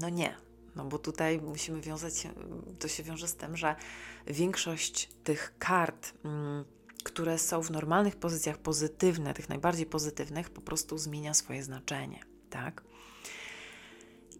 No 0.00 0.08
nie, 0.08 0.34
no 0.76 0.84
bo 0.84 0.98
tutaj 0.98 1.40
musimy 1.40 1.80
wiązać 1.80 2.26
to 2.78 2.88
się 2.88 3.02
wiąże 3.02 3.28
z 3.28 3.36
tym, 3.36 3.56
że 3.56 3.76
większość 4.26 5.08
tych 5.24 5.54
kart, 5.58 6.12
mm, 6.24 6.64
które 7.02 7.38
są 7.38 7.62
w 7.62 7.70
normalnych 7.70 8.16
pozycjach 8.16 8.58
pozytywne, 8.58 9.34
tych 9.34 9.48
najbardziej 9.48 9.86
pozytywnych, 9.86 10.50
po 10.50 10.60
prostu 10.60 10.98
zmienia 10.98 11.34
swoje 11.34 11.62
znaczenie, 11.62 12.20
tak? 12.50 12.82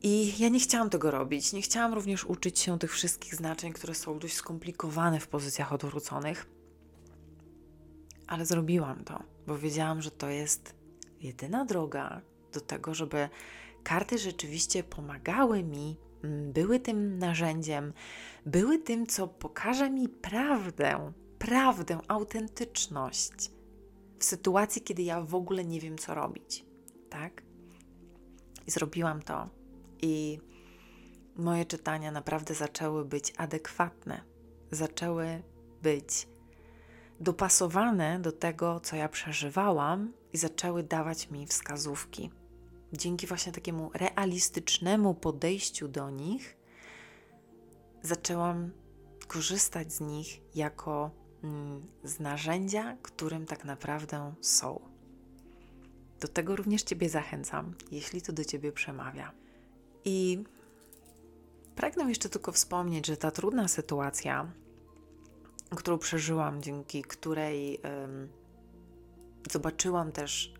I 0.03 0.35
ja 0.39 0.49
nie 0.49 0.61
chciałam 0.61 0.91
tego 0.91 1.11
robić. 1.11 1.53
Nie 1.53 1.63
chciałam 1.63 1.95
również 1.95 2.25
uczyć 2.25 2.59
się 2.59 2.79
tych 2.79 2.93
wszystkich 2.93 3.35
znaczeń, 3.35 3.73
które 3.73 3.95
są 3.95 4.19
dość 4.19 4.35
skomplikowane 4.35 5.21
w 5.21 5.29
pozycjach 5.29 5.73
odwróconych. 5.73 6.47
Ale 8.27 8.47
zrobiłam 8.47 9.05
to, 9.05 9.23
bo 9.47 9.59
wiedziałam, 9.59 10.03
że 10.03 10.11
to 10.11 10.29
jest 10.29 10.75
jedyna 11.21 11.65
droga 11.65 12.21
do 12.53 12.61
tego, 12.61 12.95
żeby 12.95 13.29
karty 13.83 14.19
rzeczywiście 14.19 14.83
pomagały 14.83 15.63
mi, 15.63 15.97
mm, 16.25 16.53
były 16.53 16.81
tym 16.81 17.19
narzędziem, 17.19 17.93
były 18.47 18.79
tym, 18.79 19.07
co 19.07 19.29
pokaże 19.29 19.91
mi 19.91 20.09
prawdę, 20.09 21.13
prawdę, 21.41 21.99
autentyczność 22.09 23.51
w 24.19 24.25
sytuacji, 24.25 24.83
kiedy 24.83 25.03
ja 25.03 25.21
w 25.21 25.35
ogóle 25.35 25.65
nie 25.65 25.81
wiem, 25.81 25.99
co 25.99 26.15
robić. 26.15 26.65
Tak? 27.11 27.43
I 28.67 28.71
zrobiłam 28.71 29.23
to 29.23 29.49
i 30.03 30.39
moje 31.37 31.65
czytania 31.65 32.11
naprawdę 32.11 32.55
zaczęły 32.55 33.05
być 33.05 33.33
adekwatne, 33.37 34.23
zaczęły 34.71 35.43
być 35.83 36.29
dopasowane 37.21 38.21
do 38.21 38.33
tego, 38.33 38.81
co 38.81 38.97
ja 38.97 39.09
przeżywałam, 39.09 40.13
i 40.33 40.39
zaczęły 40.39 40.83
dawać 40.83 41.31
mi 41.31 41.47
wskazówki. 41.47 42.31
Dzięki 42.93 43.27
właśnie 43.27 43.53
takiemu 43.53 43.91
realistycznemu 43.95 45.15
podejściu 45.15 45.89
do 45.89 46.11
nich, 46.11 46.57
zaczęłam 48.03 48.71
korzystać 49.29 49.93
z 49.93 50.01
nich 50.01 50.41
jako 50.55 51.20
z 52.05 52.21
narzędzia, 52.21 52.97
którym 53.03 53.47
tak 53.47 53.65
naprawdę 53.65 54.35
są. 54.41 54.81
Do 56.21 56.29
tego 56.29 56.57
również 56.57 56.83
Ciebie 56.83 57.09
zachęcam, 57.09 57.75
jeśli 57.91 58.23
to 58.23 58.33
do 58.33 58.45
Ciebie 58.45 58.73
przemawia. 58.73 59.33
I 60.05 60.45
pragnę 61.77 62.09
jeszcze 62.09 62.29
tylko 62.29 62.53
wspomnieć, 62.53 63.07
że 63.07 63.17
ta 63.17 63.31
trudna 63.31 63.69
sytuacja, 63.69 64.53
którą 65.77 65.99
przeżyłam, 65.99 66.63
dzięki 66.63 67.03
której 67.03 67.81
zobaczyłam 69.51 70.13
też, 70.13 70.55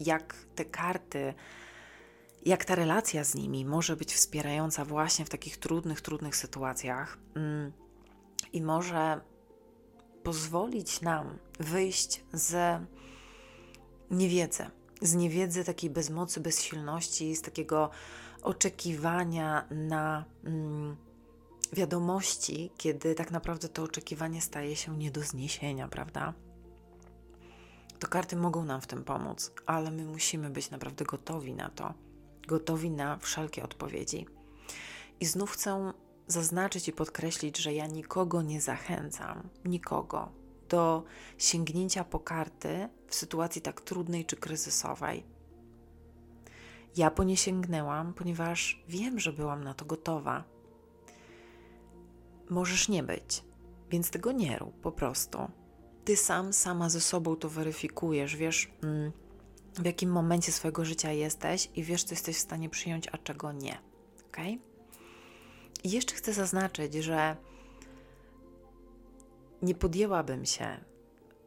jak 0.00 0.34
te 0.54 0.64
karty, 0.64 1.34
jak 2.44 2.64
ta 2.64 2.74
relacja 2.74 3.24
z 3.24 3.34
nimi 3.34 3.64
może 3.64 3.96
być 3.96 4.14
wspierająca 4.14 4.84
właśnie 4.84 5.24
w 5.24 5.28
takich 5.28 5.56
trudnych, 5.56 6.00
trudnych 6.00 6.36
sytuacjach 6.36 7.18
um, 7.36 7.72
i 8.52 8.62
może 8.62 9.20
pozwolić 10.24 11.00
nam 11.00 11.38
wyjść 11.60 12.24
z 12.32 12.80
niewiedzy, 14.10 14.66
z 15.02 15.14
niewiedzy 15.14 15.64
takiej 15.64 15.90
bezmocy, 15.90 16.40
bezsilności, 16.40 17.36
z 17.36 17.42
takiego 17.42 17.90
oczekiwania 18.42 19.68
na 19.70 20.24
mm, 20.44 20.96
wiadomości, 21.72 22.70
kiedy 22.76 23.14
tak 23.14 23.30
naprawdę 23.30 23.68
to 23.68 23.82
oczekiwanie 23.82 24.40
staje 24.40 24.76
się 24.76 24.98
nie 24.98 25.10
do 25.10 25.22
zniesienia, 25.22 25.88
prawda? 25.88 26.34
To 27.98 28.08
karty 28.08 28.36
mogą 28.36 28.64
nam 28.64 28.80
w 28.80 28.86
tym 28.86 29.04
pomóc, 29.04 29.52
ale 29.66 29.90
my 29.90 30.04
musimy 30.04 30.50
być 30.50 30.70
naprawdę 30.70 31.04
gotowi 31.04 31.54
na 31.54 31.68
to, 31.68 31.94
gotowi 32.48 32.90
na 32.90 33.16
wszelkie 33.16 33.62
odpowiedzi. 33.62 34.26
I 35.20 35.26
znów 35.26 35.50
chcę 35.50 35.92
zaznaczyć 36.26 36.88
i 36.88 36.92
podkreślić, 36.92 37.58
że 37.58 37.72
ja 37.72 37.86
nikogo 37.86 38.42
nie 38.42 38.60
zachęcam, 38.60 39.48
nikogo 39.64 40.32
do 40.68 41.02
sięgnięcia 41.38 42.04
po 42.04 42.20
karty 42.20 42.88
w 43.06 43.14
sytuacji 43.14 43.62
tak 43.62 43.80
trudnej 43.80 44.24
czy 44.24 44.36
kryzysowej. 44.36 45.24
Ja 46.96 47.10
po 47.10 47.24
nie 47.24 47.36
sięgnęłam, 47.36 48.14
ponieważ 48.14 48.84
wiem, 48.88 49.20
że 49.20 49.32
byłam 49.32 49.64
na 49.64 49.74
to 49.74 49.84
gotowa. 49.84 50.44
Możesz 52.50 52.88
nie 52.88 53.02
być, 53.02 53.44
więc 53.90 54.10
tego 54.10 54.32
nie 54.32 54.58
rób 54.58 54.80
po 54.80 54.92
prostu. 54.92 55.38
Ty 56.04 56.16
sam, 56.16 56.52
sama 56.52 56.90
ze 56.90 57.00
sobą 57.00 57.36
to 57.36 57.48
weryfikujesz, 57.48 58.36
wiesz, 58.36 58.72
mm, 58.82 59.12
w 59.74 59.84
jakim 59.84 60.10
momencie 60.10 60.52
swojego 60.52 60.84
życia 60.84 61.12
jesteś 61.12 61.70
i 61.74 61.82
wiesz, 61.82 62.04
co 62.04 62.14
jesteś 62.14 62.36
w 62.36 62.40
stanie 62.40 62.70
przyjąć, 62.70 63.08
a 63.12 63.18
czego 63.18 63.52
nie. 63.52 63.78
Ok? 64.28 64.36
I 65.84 65.90
jeszcze 65.90 66.14
chcę 66.14 66.32
zaznaczyć, 66.32 66.94
że 66.94 67.36
nie 69.62 69.74
podjęłabym 69.74 70.44
się 70.44 70.80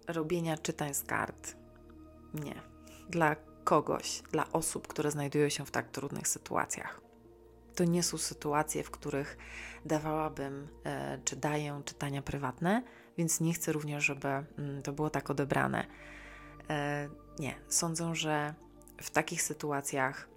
robienia 0.07 0.57
czytań 0.57 0.93
z 0.93 1.03
kart. 1.03 1.55
Nie. 2.33 2.61
Dla 3.09 3.35
kogoś, 3.63 4.21
dla 4.31 4.51
osób, 4.51 4.88
które 4.88 5.11
znajdują 5.11 5.49
się 5.49 5.65
w 5.65 5.71
tak 5.71 5.89
trudnych 5.89 6.27
sytuacjach. 6.27 7.01
To 7.75 7.83
nie 7.83 8.03
są 8.03 8.17
sytuacje, 8.17 8.83
w 8.83 8.91
których 8.91 9.38
dawałabym 9.85 10.67
e, 10.83 11.19
czy 11.23 11.35
daję 11.35 11.81
czytania 11.85 12.21
prywatne, 12.21 12.83
więc 13.17 13.39
nie 13.39 13.53
chcę 13.53 13.71
również, 13.71 14.03
żeby 14.03 14.27
mm, 14.27 14.83
to 14.83 14.93
było 14.93 15.09
tak 15.09 15.29
odebrane. 15.29 15.88
E, 16.69 17.09
nie, 17.39 17.55
sądzę, 17.67 18.15
że 18.15 18.53
w 19.01 19.09
takich 19.09 19.41
sytuacjach 19.41 20.29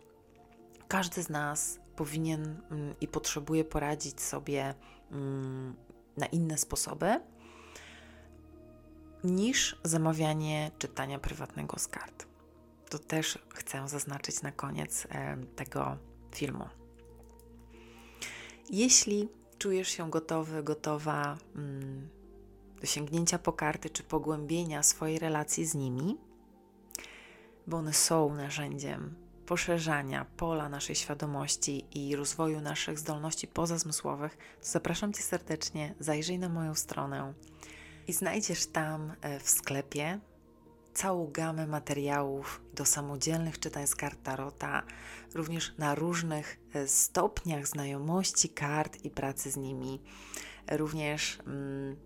każdy 0.89 1.23
z 1.23 1.29
nas 1.29 1.81
powinien 2.01 2.61
mm, 2.71 2.95
i 3.01 3.09
potrzebuje 3.09 3.65
poradzić 3.65 4.21
sobie 4.21 4.75
mm, 5.11 5.75
na 6.17 6.27
inne 6.27 6.59
sposoby 6.59 7.21
niż 9.25 9.81
zamawianie 9.85 10.71
czytania 10.79 11.19
prywatnego 11.19 11.79
z 11.79 11.89
kart. 11.89 12.27
To 12.89 12.99
też 12.99 13.39
chcę 13.55 13.89
zaznaczyć 13.89 14.43
na 14.43 14.53
koniec 14.53 15.07
e, 15.11 15.37
tego 15.57 15.97
filmu. 16.35 16.65
Jeśli 18.71 19.29
czujesz 19.59 19.89
się 19.89 20.11
gotowy, 20.11 20.63
gotowa 20.63 21.37
mm, 21.57 22.09
do 22.81 22.87
sięgnięcia 22.87 23.39
po 23.39 23.53
karty 23.53 23.91
czy 23.91 24.03
pogłębienia 24.03 24.83
swojej 24.83 25.19
relacji 25.19 25.67
z 25.67 25.75
nimi, 25.75 26.17
bo 27.67 27.77
one 27.77 27.93
są 27.93 28.35
narzędziem 28.35 29.15
poszerzania 29.51 30.27
pola 30.37 30.69
naszej 30.69 30.97
świadomości 30.97 31.85
i 31.95 32.17
rozwoju 32.17 32.61
naszych 32.61 32.99
zdolności 32.99 33.47
pozazmysłowych, 33.47 34.37
to 34.37 34.67
zapraszam 34.67 35.13
Cię 35.13 35.23
serdecznie, 35.23 35.95
zajrzyj 36.01 36.39
na 36.39 36.49
moją 36.49 36.75
stronę 36.75 37.35
i 38.09 38.13
znajdziesz 38.13 38.67
tam 38.67 39.13
e, 39.21 39.41
w 39.41 39.51
sklepie 39.51 40.21
całą 40.95 41.31
gamę 41.33 41.67
materiałów 41.67 42.61
do 42.75 42.85
samodzielnych 42.85 43.59
czytań 43.59 43.87
z 43.87 43.95
kart 43.95 44.23
Tarota, 44.23 44.83
również 45.35 45.75
na 45.79 45.95
różnych 45.95 46.59
e, 46.75 46.89
stopniach 46.89 47.67
znajomości 47.67 48.49
kart 48.49 49.05
i 49.05 49.11
pracy 49.11 49.51
z 49.51 49.57
nimi. 49.57 50.01
Również 50.71 51.39
mm, 51.47 51.97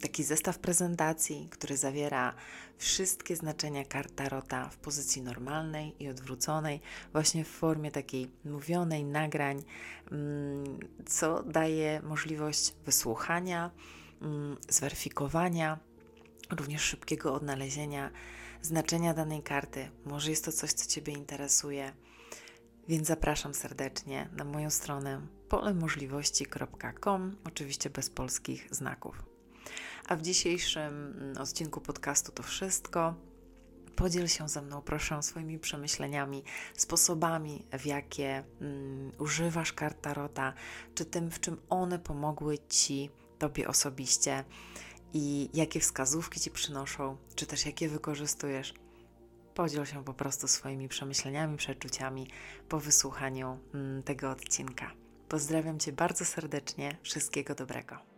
taki 0.00 0.24
zestaw 0.24 0.58
prezentacji, 0.58 1.48
który 1.50 1.76
zawiera 1.76 2.34
wszystkie 2.78 3.36
znaczenia 3.36 3.84
kart 3.84 4.14
Tarota 4.14 4.68
w 4.68 4.76
pozycji 4.76 5.22
normalnej 5.22 6.02
i 6.02 6.08
odwróconej, 6.08 6.80
właśnie 7.12 7.44
w 7.44 7.48
formie 7.48 7.90
takiej 7.90 8.30
mówionej, 8.44 9.04
nagrań, 9.04 9.62
mm, 10.12 10.78
co 11.06 11.42
daje 11.42 12.02
możliwość 12.02 12.74
wysłuchania 12.84 13.70
Mm, 14.22 14.56
zweryfikowania, 14.68 15.78
również 16.50 16.82
szybkiego 16.82 17.34
odnalezienia 17.34 18.10
znaczenia 18.62 19.14
danej 19.14 19.42
karty. 19.42 19.90
Może 20.04 20.30
jest 20.30 20.44
to 20.44 20.52
coś, 20.52 20.72
co 20.72 20.86
Ciebie 20.86 21.12
interesuje. 21.12 21.92
Więc 22.88 23.06
zapraszam 23.06 23.54
serdecznie 23.54 24.28
na 24.32 24.44
moją 24.44 24.70
stronę 24.70 25.26
polemożliwości.com, 25.48 27.36
oczywiście 27.44 27.90
bez 27.90 28.10
polskich 28.10 28.68
znaków. 28.70 29.35
A 30.08 30.16
w 30.16 30.22
dzisiejszym 30.22 31.14
mm, 31.18 31.38
odcinku 31.38 31.80
podcastu 31.80 32.32
to 32.32 32.42
wszystko. 32.42 33.14
Podziel 33.96 34.28
się 34.28 34.48
ze 34.48 34.62
mną, 34.62 34.82
proszę, 34.82 35.22
swoimi 35.22 35.58
przemyśleniami, 35.58 36.44
sposobami, 36.74 37.66
w 37.78 37.86
jakie 37.86 38.44
um, 38.60 39.12
używasz 39.18 39.72
kart 39.72 40.00
Tarota, 40.00 40.52
czy 40.94 41.04
tym, 41.04 41.30
w 41.30 41.40
czym 41.40 41.56
one 41.68 41.98
pomogły 41.98 42.58
Ci 42.68 43.10
Tobie 43.38 43.68
osobiście 43.68 44.44
i 45.12 45.50
jakie 45.54 45.80
wskazówki 45.80 46.40
Ci 46.40 46.50
przynoszą, 46.50 47.16
czy 47.34 47.46
też 47.46 47.66
jakie 47.66 47.88
wykorzystujesz. 47.88 48.74
Podziel 49.54 49.86
się 49.86 50.04
po 50.04 50.14
prostu 50.14 50.48
swoimi 50.48 50.88
przemyśleniami, 50.88 51.56
przeczuciami 51.56 52.28
po 52.68 52.80
wysłuchaniu 52.80 53.58
mm, 53.74 54.02
tego 54.02 54.30
odcinka. 54.30 54.90
Pozdrawiam 55.28 55.78
Cię 55.78 55.92
bardzo 55.92 56.24
serdecznie, 56.24 56.96
wszystkiego 57.02 57.54
dobrego. 57.54 58.15